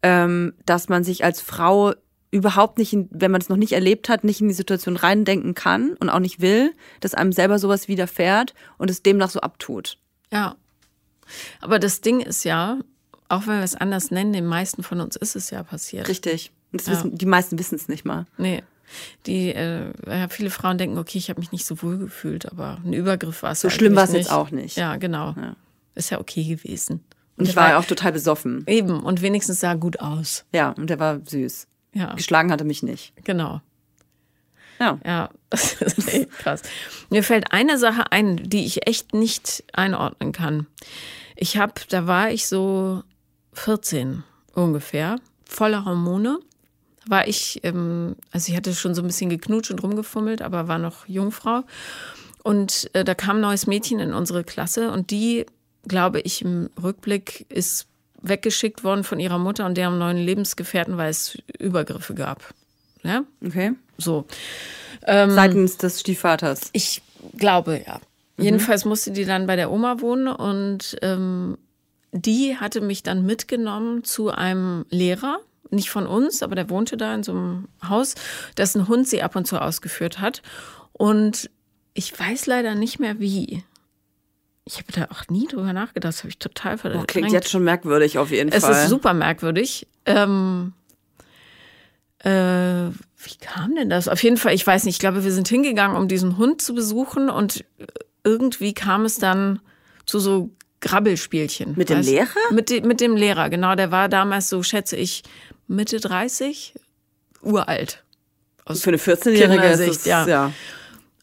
[0.02, 1.94] ähm, dass man sich als Frau
[2.36, 5.54] überhaupt nicht, in, wenn man es noch nicht erlebt hat, nicht in die Situation reindenken
[5.54, 9.98] kann und auch nicht will, dass einem selber sowas widerfährt und es demnach so abtut.
[10.32, 10.56] Ja.
[11.60, 12.78] Aber das Ding ist ja,
[13.28, 16.08] auch wenn wir es anders nennen, den meisten von uns ist es ja passiert.
[16.08, 16.52] Richtig.
[16.72, 16.92] Und Ja.
[16.92, 18.26] wissen, die meisten wissen es nicht mal.
[18.38, 18.62] Nee.
[19.26, 19.92] Die, äh,
[20.30, 23.52] viele Frauen denken, okay, ich habe mich nicht so wohl gefühlt, aber ein Übergriff war
[23.52, 24.76] es So schlimm war es jetzt auch nicht.
[24.76, 25.34] Ja, genau.
[25.36, 25.56] Ja.
[25.96, 27.02] Ist ja okay gewesen.
[27.36, 28.64] Und ich der war ja auch total besoffen.
[28.66, 30.44] Eben, und wenigstens sah gut aus.
[30.52, 31.66] Ja, und der war süß.
[31.96, 33.12] Ja, Geschlagen hatte mich nicht.
[33.24, 33.62] genau.
[34.78, 34.98] Ja.
[35.06, 36.62] Ja, das ist echt krass.
[37.08, 40.66] Mir fällt eine Sache ein, die ich echt nicht einordnen kann.
[41.34, 43.02] Ich habe, da war ich so
[43.54, 44.22] 14
[44.54, 46.40] ungefähr, voller Hormone.
[47.06, 50.78] War ich, ähm, also ich hatte schon so ein bisschen geknutscht und rumgefummelt, aber war
[50.78, 51.62] noch Jungfrau.
[52.42, 55.46] Und äh, da kam ein neues Mädchen in unsere Klasse und die,
[55.88, 57.86] glaube ich, im Rückblick ist
[58.28, 62.54] weggeschickt worden von ihrer Mutter und deren neuen Lebensgefährten, weil es Übergriffe gab.
[63.02, 63.72] Ja, Okay.
[63.98, 64.26] so.
[65.06, 66.70] Ähm, Seitens des Stiefvaters.
[66.72, 67.02] Ich
[67.36, 68.00] glaube, ja.
[68.38, 71.56] Jedenfalls musste die dann bei der Oma wohnen und ähm,
[72.12, 75.38] die hatte mich dann mitgenommen zu einem Lehrer,
[75.70, 78.14] nicht von uns, aber der wohnte da in so einem Haus,
[78.56, 80.42] dessen Hund sie ab und zu ausgeführt hat.
[80.92, 81.50] Und
[81.94, 83.62] ich weiß leider nicht mehr wie.
[84.68, 87.08] Ich habe da auch nie drüber nachgedacht, das habe ich total Oh, verdrängt.
[87.08, 88.82] klingt jetzt schon merkwürdig auf jeden Es Fall.
[88.84, 89.86] ist super merkwürdig.
[90.06, 90.72] Ähm,
[92.18, 94.08] äh, wie kam denn das?
[94.08, 96.74] Auf jeden Fall, ich weiß nicht, ich glaube, wir sind hingegangen, um diesen Hund zu
[96.74, 97.64] besuchen und
[98.24, 99.60] irgendwie kam es dann
[100.04, 100.50] zu so
[100.80, 101.74] Grabbelspielchen.
[101.76, 102.28] Mit dem weißt- Lehrer?
[102.52, 103.74] Mit, de, mit dem Lehrer, genau.
[103.76, 105.22] Der war damals so, schätze ich,
[105.68, 106.74] Mitte 30,
[107.42, 108.02] uralt.
[108.64, 110.26] Aus Für eine 14-Jährige ist es, ja.
[110.26, 110.52] ja.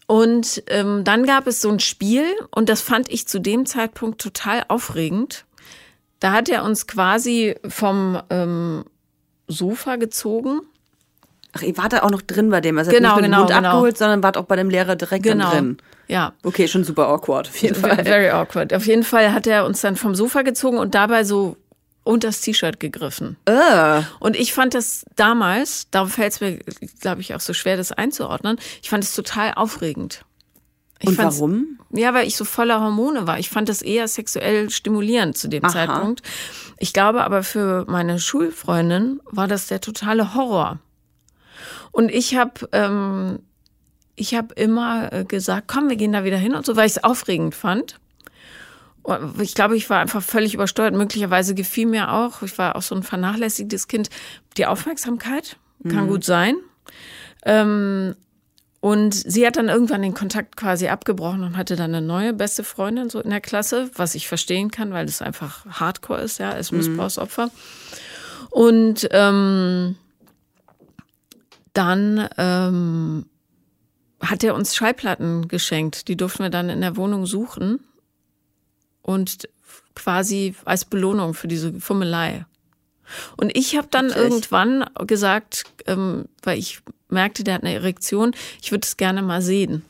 [0.07, 4.19] Und ähm, dann gab es so ein Spiel und das fand ich zu dem Zeitpunkt
[4.21, 5.45] total aufregend.
[6.19, 8.83] Da hat er uns quasi vom ähm,
[9.47, 10.61] Sofa gezogen.
[11.55, 12.77] Ach, ihr wart da auch noch drin bei dem.
[12.77, 13.69] Also Genau, nicht genau, Hund genau.
[13.69, 15.51] abgeholt, sondern wart auch bei dem Lehrer direkt Genau.
[15.51, 15.77] drin.
[16.07, 18.03] Ja, Okay, schon super awkward, auf jeden Fall.
[18.03, 18.73] very awkward.
[18.73, 21.55] Auf jeden Fall hat er uns dann vom Sofa gezogen und dabei so
[22.03, 23.37] unters T-Shirt gegriffen.
[23.45, 26.59] Äh, Und ich fand das damals, darum fällt es mir,
[26.99, 30.25] glaube ich, auch so schwer, das einzuordnen, ich fand es total aufregend.
[30.99, 31.79] Ich und warum?
[31.91, 33.37] Ja, weil ich so voller Hormone war.
[33.37, 35.71] Ich fand das eher sexuell stimulierend zu dem Aha.
[35.71, 36.21] Zeitpunkt.
[36.77, 40.79] Ich glaube aber für meine Schulfreundin war das der totale Horror.
[41.91, 43.39] Und ich habe ähm,
[44.15, 46.93] ich habe immer äh, gesagt, komm, wir gehen da wieder hin und so, weil ich
[46.97, 47.99] es aufregend fand.
[49.39, 50.93] Ich glaube, ich war einfach völlig übersteuert.
[50.93, 54.09] Möglicherweise gefiel mir auch, ich war auch so ein vernachlässigtes Kind,
[54.57, 55.57] die Aufmerksamkeit.
[55.89, 56.09] Kann mhm.
[56.09, 56.55] gut sein.
[57.45, 58.15] Ähm,
[58.79, 62.63] und sie hat dann irgendwann den Kontakt quasi abgebrochen und hatte dann eine neue beste
[62.63, 66.51] Freundin so in der Klasse, was ich verstehen kann, weil das einfach Hardcore ist, ja,
[66.51, 66.79] als mhm.
[66.79, 67.47] Missbrauchsopfer.
[67.47, 67.51] Mhm.
[68.49, 69.95] Und ähm,
[71.73, 73.25] dann ähm,
[74.21, 76.07] hat er uns Schallplatten geschenkt.
[76.07, 77.79] Die durften wir dann in der Wohnung suchen
[79.03, 79.47] und
[79.95, 82.45] quasi als Belohnung für diese Fummelei.
[83.37, 84.23] Und ich habe dann Wirklich?
[84.23, 86.79] irgendwann gesagt, ähm, weil ich
[87.09, 89.83] merkte, der hat eine Erektion, ich würde es gerne mal sehen.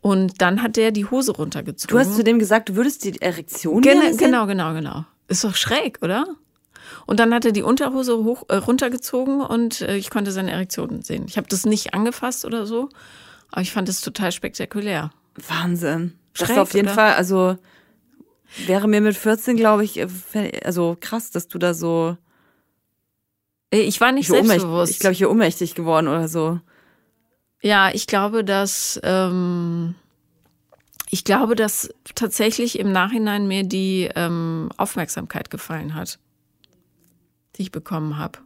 [0.00, 1.92] Und dann hat der die Hose runtergezogen.
[1.92, 4.16] Du hast zu dem gesagt, du würdest die Erektion Gen sehen?
[4.16, 5.04] Genau, genau, genau.
[5.26, 6.26] Ist doch schräg, oder?
[7.06, 11.02] Und dann hat er die Unterhose hoch, äh, runtergezogen und äh, ich konnte seine Erektion
[11.02, 11.24] sehen.
[11.26, 12.88] Ich habe das nicht angefasst oder so,
[13.50, 15.10] aber ich fand es total spektakulär.
[15.48, 16.17] Wahnsinn.
[16.38, 16.94] Das ist auf jeden oder?
[16.94, 17.56] Fall, also
[18.66, 20.08] wäre mir mit 14, glaube ich, äh,
[20.64, 22.16] also krass, dass du da so.
[23.70, 24.92] Ich war nicht ich selbstbewusst.
[24.92, 26.60] Ich glaube, ich wäre ohnmächtig geworden oder so.
[27.60, 29.94] Ja, ich glaube, dass ähm,
[31.10, 36.18] ich glaube, dass tatsächlich im Nachhinein mir die ähm, Aufmerksamkeit gefallen hat
[37.58, 38.38] die ich bekommen habe.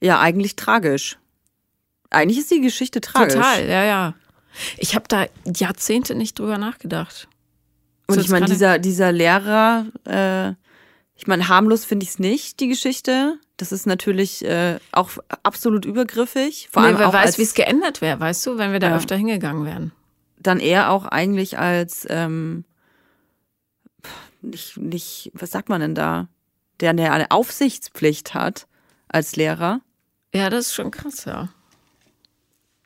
[0.00, 1.18] Ja, eigentlich tragisch.
[2.10, 3.34] Eigentlich ist die Geschichte tragisch.
[3.34, 4.14] Total, ja, ja.
[4.78, 7.28] Ich habe da Jahrzehnte nicht drüber nachgedacht.
[8.06, 10.50] Und ich meine, dieser, dieser Lehrer, äh,
[11.16, 13.38] ich meine, harmlos finde ich es nicht, die Geschichte.
[13.56, 15.10] Das ist natürlich äh, auch
[15.42, 16.68] absolut übergriffig.
[16.70, 18.96] Vor nee, allem wer weiß, wie es geändert wäre, weißt du, wenn wir da ja.
[18.96, 19.92] öfter hingegangen wären
[20.46, 22.64] dann eher auch eigentlich als ähm,
[24.42, 26.28] nicht, nicht, was sagt man denn da?
[26.80, 28.66] Der eine Aufsichtspflicht hat
[29.08, 29.80] als Lehrer.
[30.34, 31.44] Ja, das ist schon krass, ja.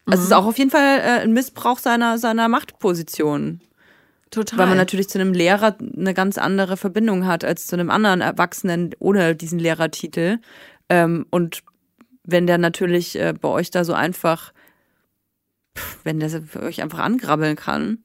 [0.07, 0.13] Mhm.
[0.13, 0.37] Also es ist mhm.
[0.37, 3.61] auch auf jeden Fall äh, ein Missbrauch seiner, seiner Machtposition.
[4.31, 4.59] Total.
[4.59, 8.21] Weil man natürlich zu einem Lehrer eine ganz andere Verbindung hat als zu einem anderen
[8.21, 10.39] Erwachsenen ohne diesen Lehrertitel.
[10.89, 11.63] Ähm, und
[12.23, 14.53] wenn der natürlich äh, bei euch da so einfach
[16.05, 17.99] wenn der euch einfach angrabbeln kann.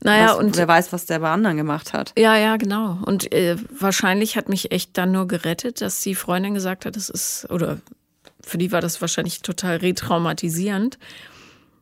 [0.00, 2.12] Naja, was, und wer weiß, was der bei anderen gemacht hat.
[2.18, 2.98] Ja, ja, genau.
[3.04, 7.08] Und äh, wahrscheinlich hat mich echt dann nur gerettet, dass die Freundin gesagt hat, das
[7.08, 7.78] ist, oder
[8.44, 10.98] für die war das wahrscheinlich total retraumatisierend,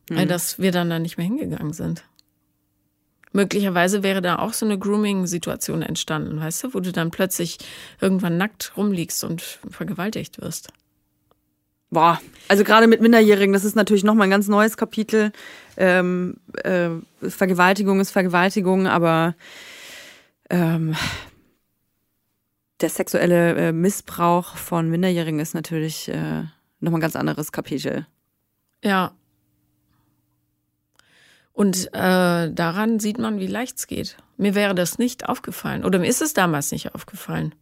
[0.09, 0.27] mhm.
[0.27, 2.03] dass wir dann da nicht mehr hingegangen sind.
[3.33, 7.59] Möglicherweise wäre da auch so eine Grooming-Situation entstanden, weißt du, wo du dann plötzlich
[8.01, 10.73] irgendwann nackt rumliegst und vergewaltigt wirst.
[11.89, 15.31] Boah, also gerade mit Minderjährigen, das ist natürlich nochmal ein ganz neues Kapitel.
[15.77, 16.89] Ähm, äh,
[17.21, 19.35] Vergewaltigung ist Vergewaltigung, aber
[20.49, 20.95] ähm,
[22.81, 26.43] der sexuelle äh, Missbrauch von Minderjährigen ist natürlich äh,
[26.79, 28.05] nochmal ein ganz anderes Kapitel.
[28.83, 29.11] Ja.
[31.53, 34.17] Und äh, daran sieht man, wie leicht es geht.
[34.37, 35.85] Mir wäre das nicht aufgefallen.
[35.85, 37.53] Oder mir ist es damals nicht aufgefallen,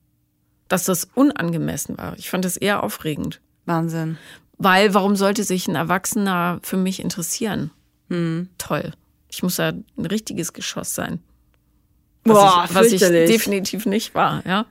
[0.67, 2.17] dass das unangemessen war.
[2.17, 3.41] Ich fand das eher aufregend.
[3.65, 4.17] Wahnsinn.
[4.57, 7.71] Weil, warum sollte sich ein Erwachsener für mich interessieren?
[8.09, 8.49] Hm.
[8.57, 8.93] Toll.
[9.29, 11.19] Ich muss ja ein richtiges Geschoss sein.
[12.23, 14.65] Was Boah, ich, was ich definitiv nicht war, ja.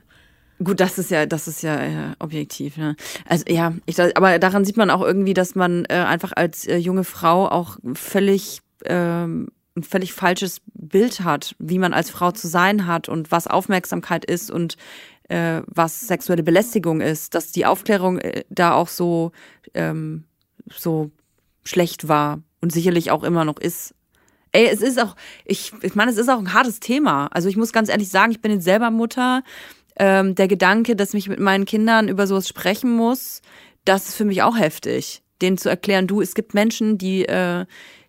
[0.63, 2.77] Gut, das ist ja, das ist ja äh, objektiv.
[2.77, 2.97] Ne?
[3.27, 6.77] Also ja, ich, aber daran sieht man auch irgendwie, dass man äh, einfach als äh,
[6.77, 9.49] junge Frau auch völlig ähm,
[9.79, 14.25] ein völlig falsches Bild hat, wie man als Frau zu sein hat und was Aufmerksamkeit
[14.25, 14.77] ist und
[15.29, 19.33] äh, was sexuelle Belästigung ist, dass die Aufklärung äh, da auch so,
[19.75, 20.25] ähm,
[20.71, 21.11] so
[21.65, 23.95] schlecht war und sicherlich auch immer noch ist.
[24.53, 27.27] Ey, es ist auch, ich, ich meine, es ist auch ein hartes Thema.
[27.27, 29.43] Also ich muss ganz ehrlich sagen, ich bin jetzt selber Mutter.
[29.99, 33.43] Ähm, der Gedanke, dass ich mit meinen Kindern über sowas sprechen muss,
[33.85, 35.23] das ist für mich auch heftig.
[35.41, 37.65] Denen zu erklären, du, es gibt Menschen, die, äh,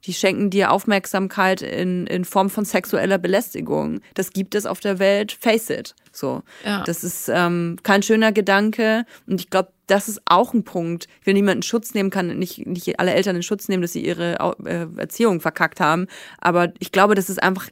[0.06, 4.02] die schenken dir Aufmerksamkeit in, in Form von sexueller Belästigung.
[4.16, 5.96] Das gibt es auf der Welt, face it.
[6.12, 6.42] So.
[6.66, 6.84] Ja.
[6.84, 9.06] Das ist ähm, kein schöner Gedanke.
[9.28, 11.08] Und ich glaube, das ist auch ein Punkt.
[11.22, 14.06] Ich will niemanden Schutz nehmen, kann nicht, nicht alle Eltern in Schutz nehmen, dass sie
[14.06, 16.08] ihre äh, Erziehung verkackt haben.
[16.40, 17.70] Aber ich glaube, das ist einfach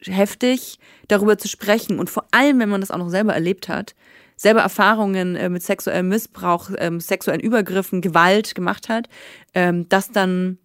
[0.00, 1.98] heftig, darüber zu sprechen.
[1.98, 3.94] Und vor allem, wenn man das auch noch selber erlebt hat,
[4.36, 9.08] selber Erfahrungen äh, mit sexuellem Missbrauch, ähm, sexuellen Übergriffen, Gewalt gemacht hat,
[9.54, 10.58] ähm, das dann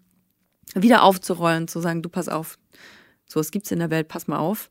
[0.76, 2.58] wieder aufzurollen, zu sagen, du pass auf,
[3.26, 4.70] so was gibt's in der Welt, pass mal auf.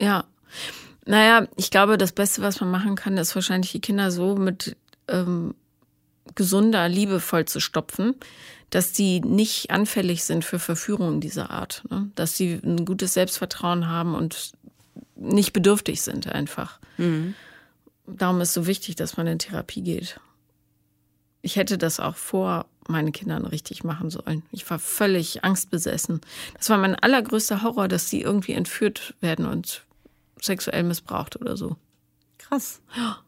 [0.00, 0.24] Ja.
[1.06, 4.76] Naja, ich glaube, das Beste, was man machen kann, ist wahrscheinlich die Kinder so mit
[5.08, 5.54] ähm,
[6.34, 8.14] gesunder Liebe voll zu stopfen,
[8.70, 11.82] dass die nicht anfällig sind für Verführungen dieser Art.
[11.90, 12.10] Ne?
[12.14, 14.52] Dass sie ein gutes Selbstvertrauen haben und
[15.16, 16.78] nicht bedürftig sind einfach.
[16.96, 17.34] Mhm.
[18.06, 20.20] Darum ist es so wichtig, dass man in Therapie geht.
[21.42, 24.42] Ich hätte das auch vor meinen Kindern richtig machen sollen.
[24.50, 26.20] Ich war völlig angstbesessen.
[26.56, 29.84] Das war mein allergrößter Horror, dass sie irgendwie entführt werden und
[30.40, 31.76] sexuell missbraucht oder so.
[32.38, 32.80] Krass.
[32.96, 33.18] Ja.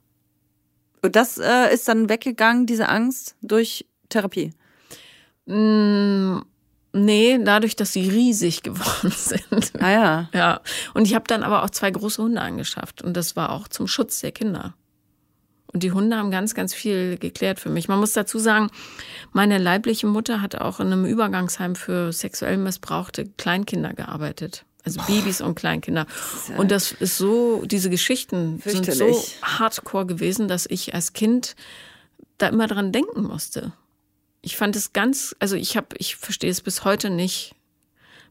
[1.02, 4.52] Und das äh, ist dann weggegangen, diese Angst, durch Therapie?
[5.46, 6.38] Mm,
[6.92, 9.72] nee, dadurch, dass sie riesig geworden sind.
[9.80, 10.30] Ah ja.
[10.32, 10.60] Ja.
[10.94, 13.02] Und ich habe dann aber auch zwei große Hunde angeschafft.
[13.02, 14.74] Und das war auch zum Schutz der Kinder.
[15.72, 17.88] Und die Hunde haben ganz, ganz viel geklärt für mich.
[17.88, 18.68] Man muss dazu sagen,
[19.32, 24.66] meine leibliche Mutter hat auch in einem Übergangsheim für sexuell missbrauchte Kleinkinder gearbeitet.
[24.84, 26.06] Also Babys und Kleinkinder.
[26.56, 31.54] und das ist so, diese Geschichten sind so hardcore gewesen, dass ich als Kind
[32.38, 33.72] da immer dran denken musste.
[34.40, 37.54] Ich fand es ganz, also ich habe, ich verstehe es bis heute nicht,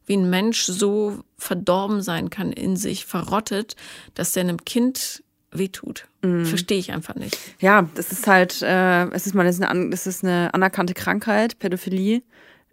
[0.06, 3.78] wie ein Mensch so verdorben sein kann in sich, verrottet,
[4.14, 6.08] dass der einem Kind wehtut.
[6.22, 6.46] Mhm.
[6.46, 7.38] Verstehe ich einfach nicht.
[7.60, 10.94] Ja, das ist halt, äh, es ist mal, das ist, eine, das ist eine anerkannte
[10.94, 12.24] Krankheit, Pädophilie.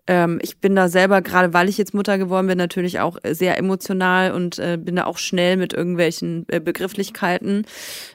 [0.09, 3.59] Ähm, ich bin da selber, gerade weil ich jetzt Mutter geworden bin, natürlich auch sehr
[3.59, 7.67] emotional und äh, bin da auch schnell mit irgendwelchen äh, Begrifflichkeiten.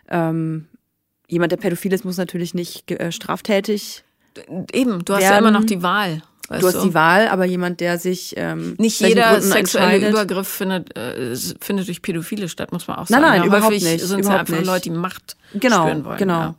[0.09, 0.65] Ähm,
[1.27, 4.03] jemand, der pädophil ist, muss natürlich nicht äh, straftätig.
[4.73, 5.33] Eben, du hast werden.
[5.33, 6.23] ja immer noch die Wahl.
[6.49, 10.95] Du hast die Wahl, aber jemand, der sich ähm, nicht jeder Gründen sexuelle Übergriff findet,
[10.97, 13.21] äh, findet durch Pädophile statt, muss man auch sagen.
[13.21, 13.99] Nein, nein, ja, überhaupt nicht.
[14.01, 14.65] Sind überhaupt einfach nicht.
[14.65, 16.17] Leute, die Macht genau, spüren wollen.
[16.17, 16.39] Genau.
[16.39, 16.55] Ja.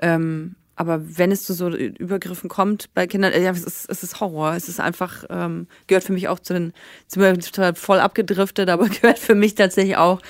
[0.00, 4.20] Ähm, aber wenn es zu so Übergriffen kommt bei Kindern, ja, es ist, es ist
[4.20, 4.54] Horror.
[4.54, 6.72] Es ist einfach, ähm, gehört für mich auch zu den,
[7.06, 10.20] sind wir voll abgedriftet, aber gehört für mich tatsächlich auch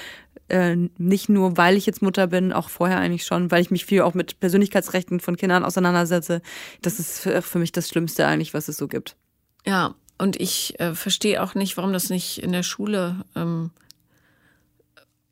[0.49, 3.87] äh, nicht nur, weil ich jetzt Mutter bin, auch vorher eigentlich schon, weil ich mich
[3.87, 6.43] viel auch mit Persönlichkeitsrechten von Kindern auseinandersetze.
[6.83, 9.17] Das ist für, für mich das Schlimmste eigentlich, was es so gibt.
[9.67, 13.71] Ja, und ich äh, verstehe auch nicht, warum das nicht in der Schule ähm,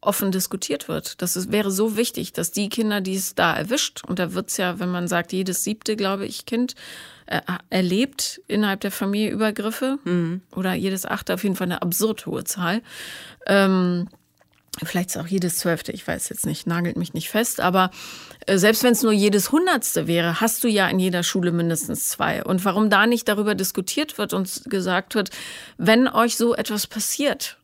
[0.03, 1.23] offen diskutiert wird.
[1.23, 4.57] Das ist, wäre so wichtig, dass die Kinder, die es da erwischt, und da wird's
[4.57, 6.75] ja, wenn man sagt, jedes siebte, glaube ich, Kind
[7.27, 7.41] äh,
[7.71, 10.43] erlebt innerhalb der Familie Übergriffe mhm.
[10.55, 12.83] oder jedes achte, auf jeden Fall eine absurd hohe Zahl.
[13.47, 14.09] Ähm,
[14.83, 17.91] Vielleicht ist auch jedes Zwölfte, ich weiß jetzt nicht, nagelt mich nicht fest, aber
[18.47, 22.09] äh, selbst wenn es nur jedes Hundertste wäre, hast du ja in jeder Schule mindestens
[22.09, 22.43] zwei.
[22.43, 25.29] Und warum da nicht darüber diskutiert wird und gesagt wird,
[25.77, 27.59] wenn euch so etwas passiert,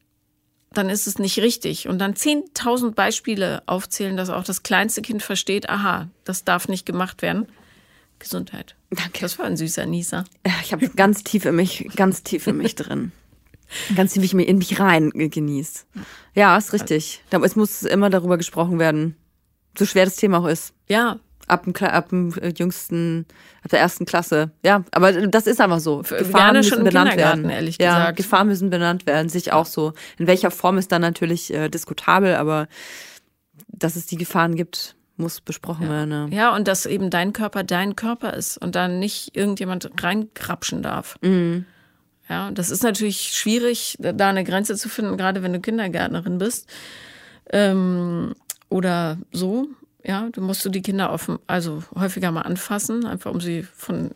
[0.78, 1.88] dann ist es nicht richtig.
[1.88, 6.86] Und dann 10.000 Beispiele aufzählen, dass auch das kleinste Kind versteht, aha, das darf nicht
[6.86, 7.46] gemacht werden.
[8.18, 8.76] Gesundheit.
[8.90, 9.20] Danke.
[9.20, 10.24] Das war ein süßer Nieser.
[10.62, 13.12] Ich habe ganz tief in mich, ganz tief in mich drin.
[13.94, 15.86] Ganz ziemlich in mich rein genießt.
[16.34, 17.22] Ja, ist richtig.
[17.30, 19.16] Es muss immer darüber gesprochen werden.
[19.76, 20.72] So schwer das Thema auch ist.
[20.88, 21.20] Ja.
[21.48, 23.26] Ab dem, ab dem äh, jüngsten,
[23.62, 24.50] ab der ersten Klasse.
[24.64, 25.98] Ja, aber das ist einfach so.
[25.98, 27.48] Gefahren müssen schon benannt werden.
[27.48, 28.16] Ehrlich ja, gesagt.
[28.16, 29.28] Gefahren müssen benannt werden.
[29.28, 29.92] Sich auch so.
[30.18, 32.68] In welcher Form ist dann natürlich äh, diskutabel, aber
[33.68, 35.90] dass es die Gefahren gibt, muss besprochen ja.
[35.90, 36.32] werden.
[36.32, 36.38] Ja.
[36.38, 41.16] ja, und dass eben dein Körper dein Körper ist und dann nicht irgendjemand reinkrapschen darf.
[41.22, 41.66] Mhm.
[42.28, 46.68] Ja, das ist natürlich schwierig, da eine Grenze zu finden, gerade wenn du Kindergärtnerin bist.
[47.50, 48.34] Ähm,
[48.68, 49.68] oder so.
[50.04, 54.12] Ja, du musst du die Kinder offen, also häufiger mal anfassen, einfach um sie von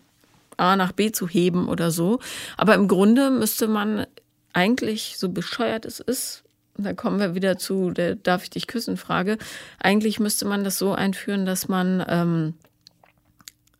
[0.57, 2.20] A nach B zu heben oder so.
[2.57, 4.07] Aber im Grunde müsste man
[4.53, 6.45] eigentlich, so bescheuert es ist,
[6.76, 9.39] da kommen wir wieder zu der Darf ich dich küssen Frage,
[9.78, 12.55] eigentlich müsste man das so einführen, dass man ähm,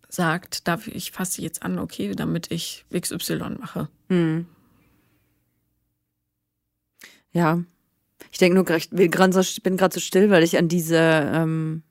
[0.09, 3.89] sagt, darf ich, fasse jetzt an, okay, damit ich XY mache.
[4.09, 4.47] Hm.
[7.33, 7.63] Ja.
[8.31, 11.83] Ich denke nur, ich bin gerade so, still, weil ich an diese, ähm,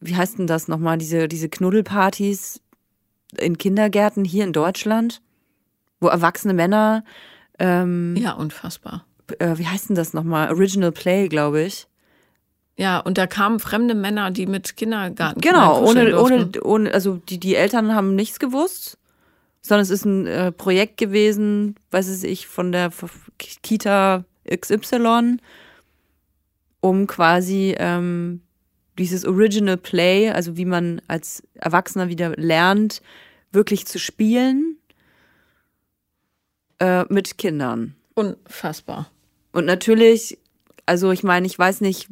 [0.00, 2.60] wie heißt denn das nochmal, diese, diese Knuddelpartys
[3.36, 5.20] in Kindergärten hier in Deutschland,
[6.00, 7.04] wo erwachsene Männer.
[7.58, 9.04] Ähm, ja, unfassbar.
[9.38, 10.50] Äh, wie heißt denn das nochmal?
[10.50, 11.86] Original Play, glaube ich.
[12.76, 15.40] Ja, und da kamen fremde Männer, die mit Kindergarten.
[15.40, 18.98] Genau, ohne, ohne, ohne, also die, die Eltern haben nichts gewusst,
[19.62, 22.92] sondern es ist ein äh, Projekt gewesen, weiß ich, von der
[23.62, 25.38] Kita XY,
[26.80, 28.42] um quasi ähm,
[28.98, 33.00] dieses Original Play, also wie man als Erwachsener wieder lernt,
[33.52, 34.76] wirklich zu spielen
[36.78, 37.94] äh, mit Kindern.
[38.14, 39.10] Unfassbar.
[39.52, 40.38] Und natürlich,
[40.86, 42.08] also ich meine, ich weiß nicht,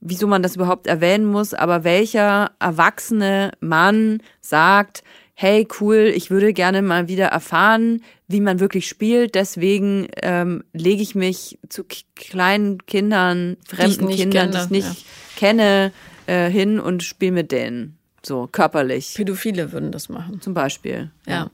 [0.00, 5.04] wieso man das überhaupt erwähnen muss, aber welcher erwachsene Mann sagt,
[5.34, 11.02] hey cool, ich würde gerne mal wieder erfahren, wie man wirklich spielt, deswegen ähm, lege
[11.02, 11.84] ich mich zu
[12.14, 15.06] kleinen Kindern, fremden die Kindern, kenne, die ich nicht ja.
[15.40, 15.92] Kenne,
[16.26, 17.96] äh, hin und spiele mit denen.
[18.22, 19.14] So, körperlich.
[19.14, 20.42] Pädophile würden das machen.
[20.42, 21.10] Zum Beispiel.
[21.26, 21.50] Ja.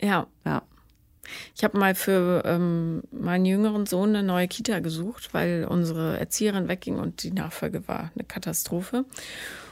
[0.00, 0.26] Ja.
[0.44, 0.62] Ja.
[1.54, 6.66] Ich habe mal für ähm, meinen jüngeren Sohn eine neue Kita gesucht, weil unsere Erzieherin
[6.66, 9.04] wegging und die Nachfolge war eine Katastrophe.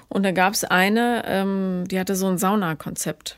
[0.08, 3.36] Und da gab es eine, ähm, die hatte so ein Saunakonzept.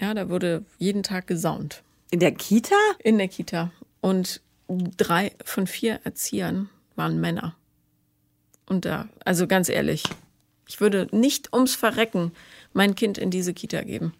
[0.00, 1.84] Ja, da wurde jeden Tag gesaunt.
[2.10, 2.74] In der Kita?
[2.98, 3.70] In der Kita.
[4.00, 4.40] Und
[4.96, 7.54] drei von vier Erziehern waren Männer.
[8.66, 10.04] Und da, also ganz ehrlich,
[10.68, 12.32] ich würde nicht ums Verrecken
[12.72, 14.14] mein Kind in diese Kita geben.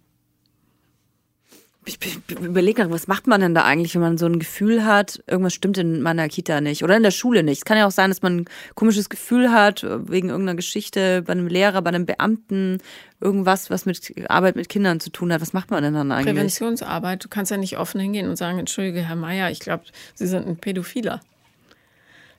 [1.85, 1.99] Ich
[2.31, 5.53] überlege gerade, was macht man denn da eigentlich, wenn man so ein Gefühl hat, irgendwas
[5.53, 7.59] stimmt in meiner Kita nicht oder in der Schule nicht.
[7.59, 8.45] Es kann ja auch sein, dass man ein
[8.77, 12.79] komisches Gefühl hat, wegen irgendeiner Geschichte, bei einem Lehrer, bei einem Beamten,
[13.21, 15.41] irgendwas, was mit Arbeit mit Kindern zu tun hat.
[15.41, 16.37] Was macht man denn dann eigentlich?
[16.37, 17.25] Präventionsarbeit.
[17.25, 19.85] Du kannst ja nicht offen hingehen und sagen, entschuldige, Herr Meier, ich glaube,
[20.15, 21.21] Sie sind ein Pädophiler.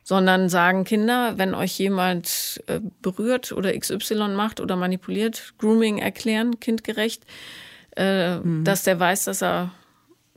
[0.06, 6.60] Sondern sagen Kinder, wenn euch jemand äh, berührt oder XY macht oder manipuliert, Grooming erklären,
[6.60, 7.24] kindgerecht
[7.96, 8.64] äh, mhm.
[8.64, 9.72] dass der weiß, dass er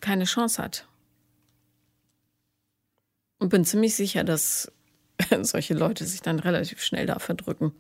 [0.01, 0.87] keine Chance hat.
[3.39, 4.71] Und bin ziemlich sicher, dass
[5.43, 7.73] solche Leute sich dann relativ schnell da verdrücken.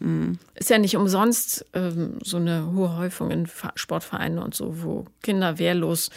[0.00, 0.38] Mhm.
[0.54, 5.58] Ist ja nicht umsonst ähm, so eine hohe Häufung in Sportvereinen und so, wo Kinder
[5.58, 6.10] wehrlos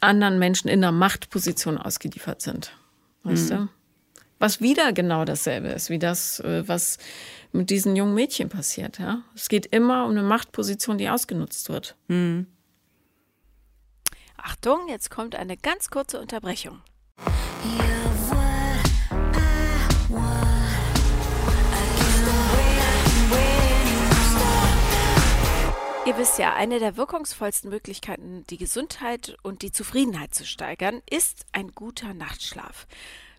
[0.00, 2.72] anderen Menschen in einer Machtposition ausgeliefert sind.
[3.22, 3.56] Weißt mhm.
[3.56, 3.68] du?
[4.44, 6.98] Was wieder genau dasselbe ist, wie das, äh, was
[7.52, 8.98] mit diesen jungen Mädchen passiert.
[8.98, 9.22] Ja?
[9.34, 11.96] Es geht immer um eine Machtposition, die ausgenutzt wird.
[12.08, 12.46] Mhm.
[14.36, 16.82] Achtung, jetzt kommt eine ganz kurze Unterbrechung.
[26.04, 31.46] Ihr wisst ja, eine der wirkungsvollsten Möglichkeiten, die Gesundheit und die Zufriedenheit zu steigern, ist
[31.52, 32.86] ein guter Nachtschlaf.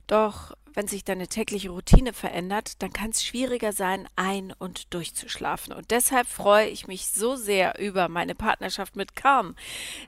[0.08, 5.74] Doch wenn sich deine tägliche Routine verändert, dann kann es schwieriger sein, ein- und durchzuschlafen.
[5.74, 9.56] Und deshalb freue ich mich so sehr über meine Partnerschaft mit Calm,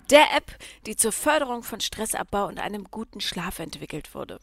[0.09, 0.55] der App,
[0.85, 4.39] die zur Förderung von Stressabbau und einem guten Schlaf entwickelt wurde.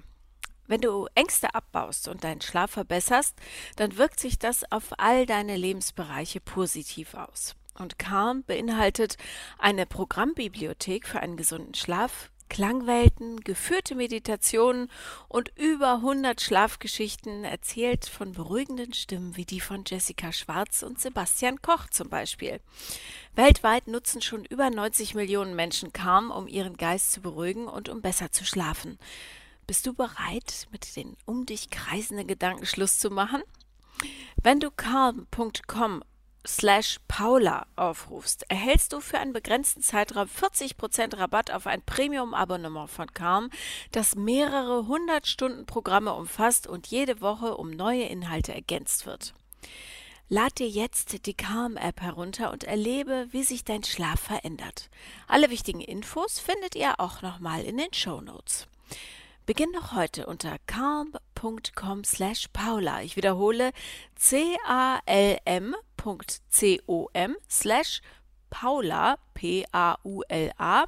[0.67, 3.37] Wenn du Ängste abbaust und deinen Schlaf verbesserst,
[3.77, 7.55] dann wirkt sich das auf all deine Lebensbereiche positiv aus.
[7.75, 9.17] Und Calm beinhaltet
[9.59, 14.89] eine Programmbibliothek für einen gesunden Schlaf, Klangwelten, geführte Meditationen
[15.27, 21.61] und über 100 Schlafgeschichten erzählt von beruhigenden Stimmen wie die von Jessica Schwarz und Sebastian
[21.63, 22.61] Koch zum Beispiel.
[23.35, 28.03] Weltweit nutzen schon über 90 Millionen Menschen Calm, um ihren Geist zu beruhigen und um
[28.03, 29.01] besser zu schlafen.
[29.67, 33.43] Bist du bereit, mit den um dich kreisenden Gedanken Schluss zu machen?
[34.45, 36.05] Wenn du calm.com
[36.47, 43.13] slash Paula aufrufst, erhältst du für einen begrenzten Zeitraum 40% Rabatt auf ein Premium-Abonnement von
[43.13, 43.51] Calm,
[43.93, 49.35] das mehrere hundert Stunden Programme umfasst und jede Woche um neue Inhalte ergänzt wird.
[50.29, 54.89] Lad dir jetzt die Calm-App herunter und erlebe, wie sich dein Schlaf verändert.
[55.29, 58.67] Alle wichtigen Infos findet ihr auch nochmal in den Show Notes.
[59.47, 63.03] Beginn noch heute unter calm.com slash Paula.
[63.03, 63.73] Ich wiederhole
[64.17, 65.75] c-a-l-m.com
[67.51, 68.03] slash
[68.51, 70.85] Paula, P-A-U-L-A.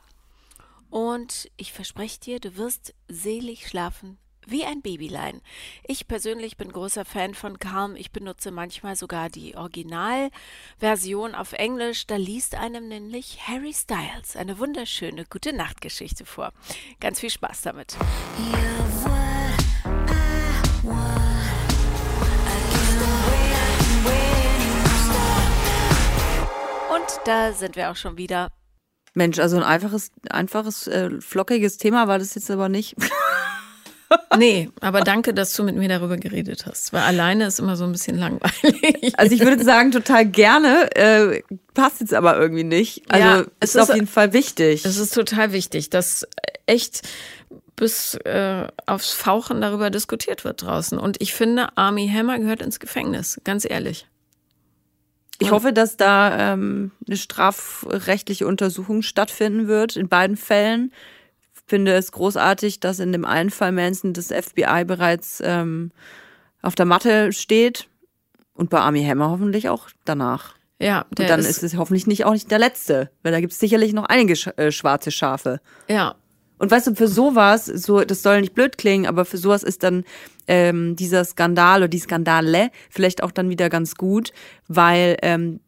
[0.91, 5.43] Und ich verspreche dir, du wirst selig schlafen wie ein Babylein.
[5.87, 7.97] Ich persönlich bin großer Fan von Calm.
[7.97, 12.07] Ich benutze manchmal sogar die Originalversion auf Englisch.
[12.07, 16.53] Da liest einem nämlich Harry Styles eine wunderschöne gute Nachtgeschichte vor.
[17.01, 17.97] Ganz viel Spaß damit.
[20.85, 21.26] Und
[27.25, 28.51] da sind wir auch schon wieder.
[29.15, 32.97] Mensch, also ein einfaches, einfaches, äh, flockiges Thema war das jetzt aber nicht.
[34.39, 36.93] nee, aber danke, dass du mit mir darüber geredet hast.
[36.93, 39.19] Weil alleine ist immer so ein bisschen langweilig.
[39.19, 40.95] Also ich würde sagen, total gerne.
[40.95, 41.43] Äh,
[41.75, 43.03] passt jetzt aber irgendwie nicht.
[43.09, 44.85] Also ja, es ist auf jeden Fall wichtig.
[44.85, 46.27] Es ist total wichtig, dass
[46.67, 47.03] echt
[47.75, 50.99] bis äh, aufs Fauchen darüber diskutiert wird draußen.
[50.99, 54.07] Und ich finde, Army Hammer gehört ins Gefängnis, ganz ehrlich.
[55.39, 60.93] Ich hoffe, dass da ähm, eine strafrechtliche Untersuchung stattfinden wird in beiden Fällen
[61.67, 65.91] finde es großartig, dass in dem einen Fall Manson das FBI bereits ähm,
[66.63, 67.89] auf der Matte steht
[68.55, 70.55] und bei Army Hammer hoffentlich auch danach.
[70.79, 73.41] Ja, der und dann ist, ist es hoffentlich nicht auch nicht der letzte, weil da
[73.41, 75.61] gibt es sicherlich noch einige sch äh, schwarze Schafe.
[75.89, 76.17] Ja.
[76.59, 79.83] Und weißt du, für sowas, so, das soll nicht blöd klingen, aber für sowas ist
[79.83, 80.05] dann
[80.47, 84.33] ähm, dieser Skandal oder die Skandale vielleicht auch dann wieder ganz gut,
[84.69, 85.61] weil ähm,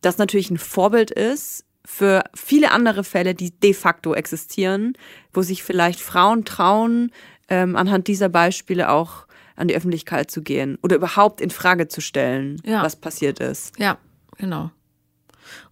[0.00, 4.94] das natürlich ein Vorbild ist für viele andere Fälle, die de facto existieren,
[5.32, 7.10] wo sich vielleicht Frauen trauen,
[7.48, 9.26] ähm, anhand dieser Beispiele auch
[9.56, 12.82] an die Öffentlichkeit zu gehen oder überhaupt in Frage zu stellen, ja.
[12.82, 13.78] was passiert ist.
[13.78, 13.98] Ja,
[14.38, 14.70] genau.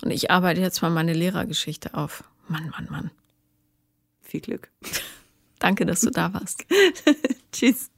[0.03, 2.25] Und ich arbeite jetzt mal meine Lehrergeschichte auf.
[2.49, 3.11] Mann, Mann, Mann.
[4.33, 4.71] Viel Glück.
[5.59, 6.65] Danke, dass du da warst.
[7.53, 7.91] Tschüss.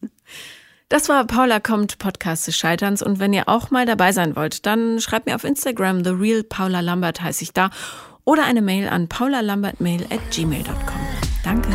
[0.88, 3.02] Das war Paula kommt, Podcast des Scheiterns.
[3.02, 6.42] Und wenn ihr auch mal dabei sein wollt, dann schreibt mir auf Instagram, The Real
[6.42, 7.70] Paula Lambert heiße ich da,
[8.24, 11.06] oder eine Mail an paulalambertmail at gmail.com.
[11.44, 11.68] Danke.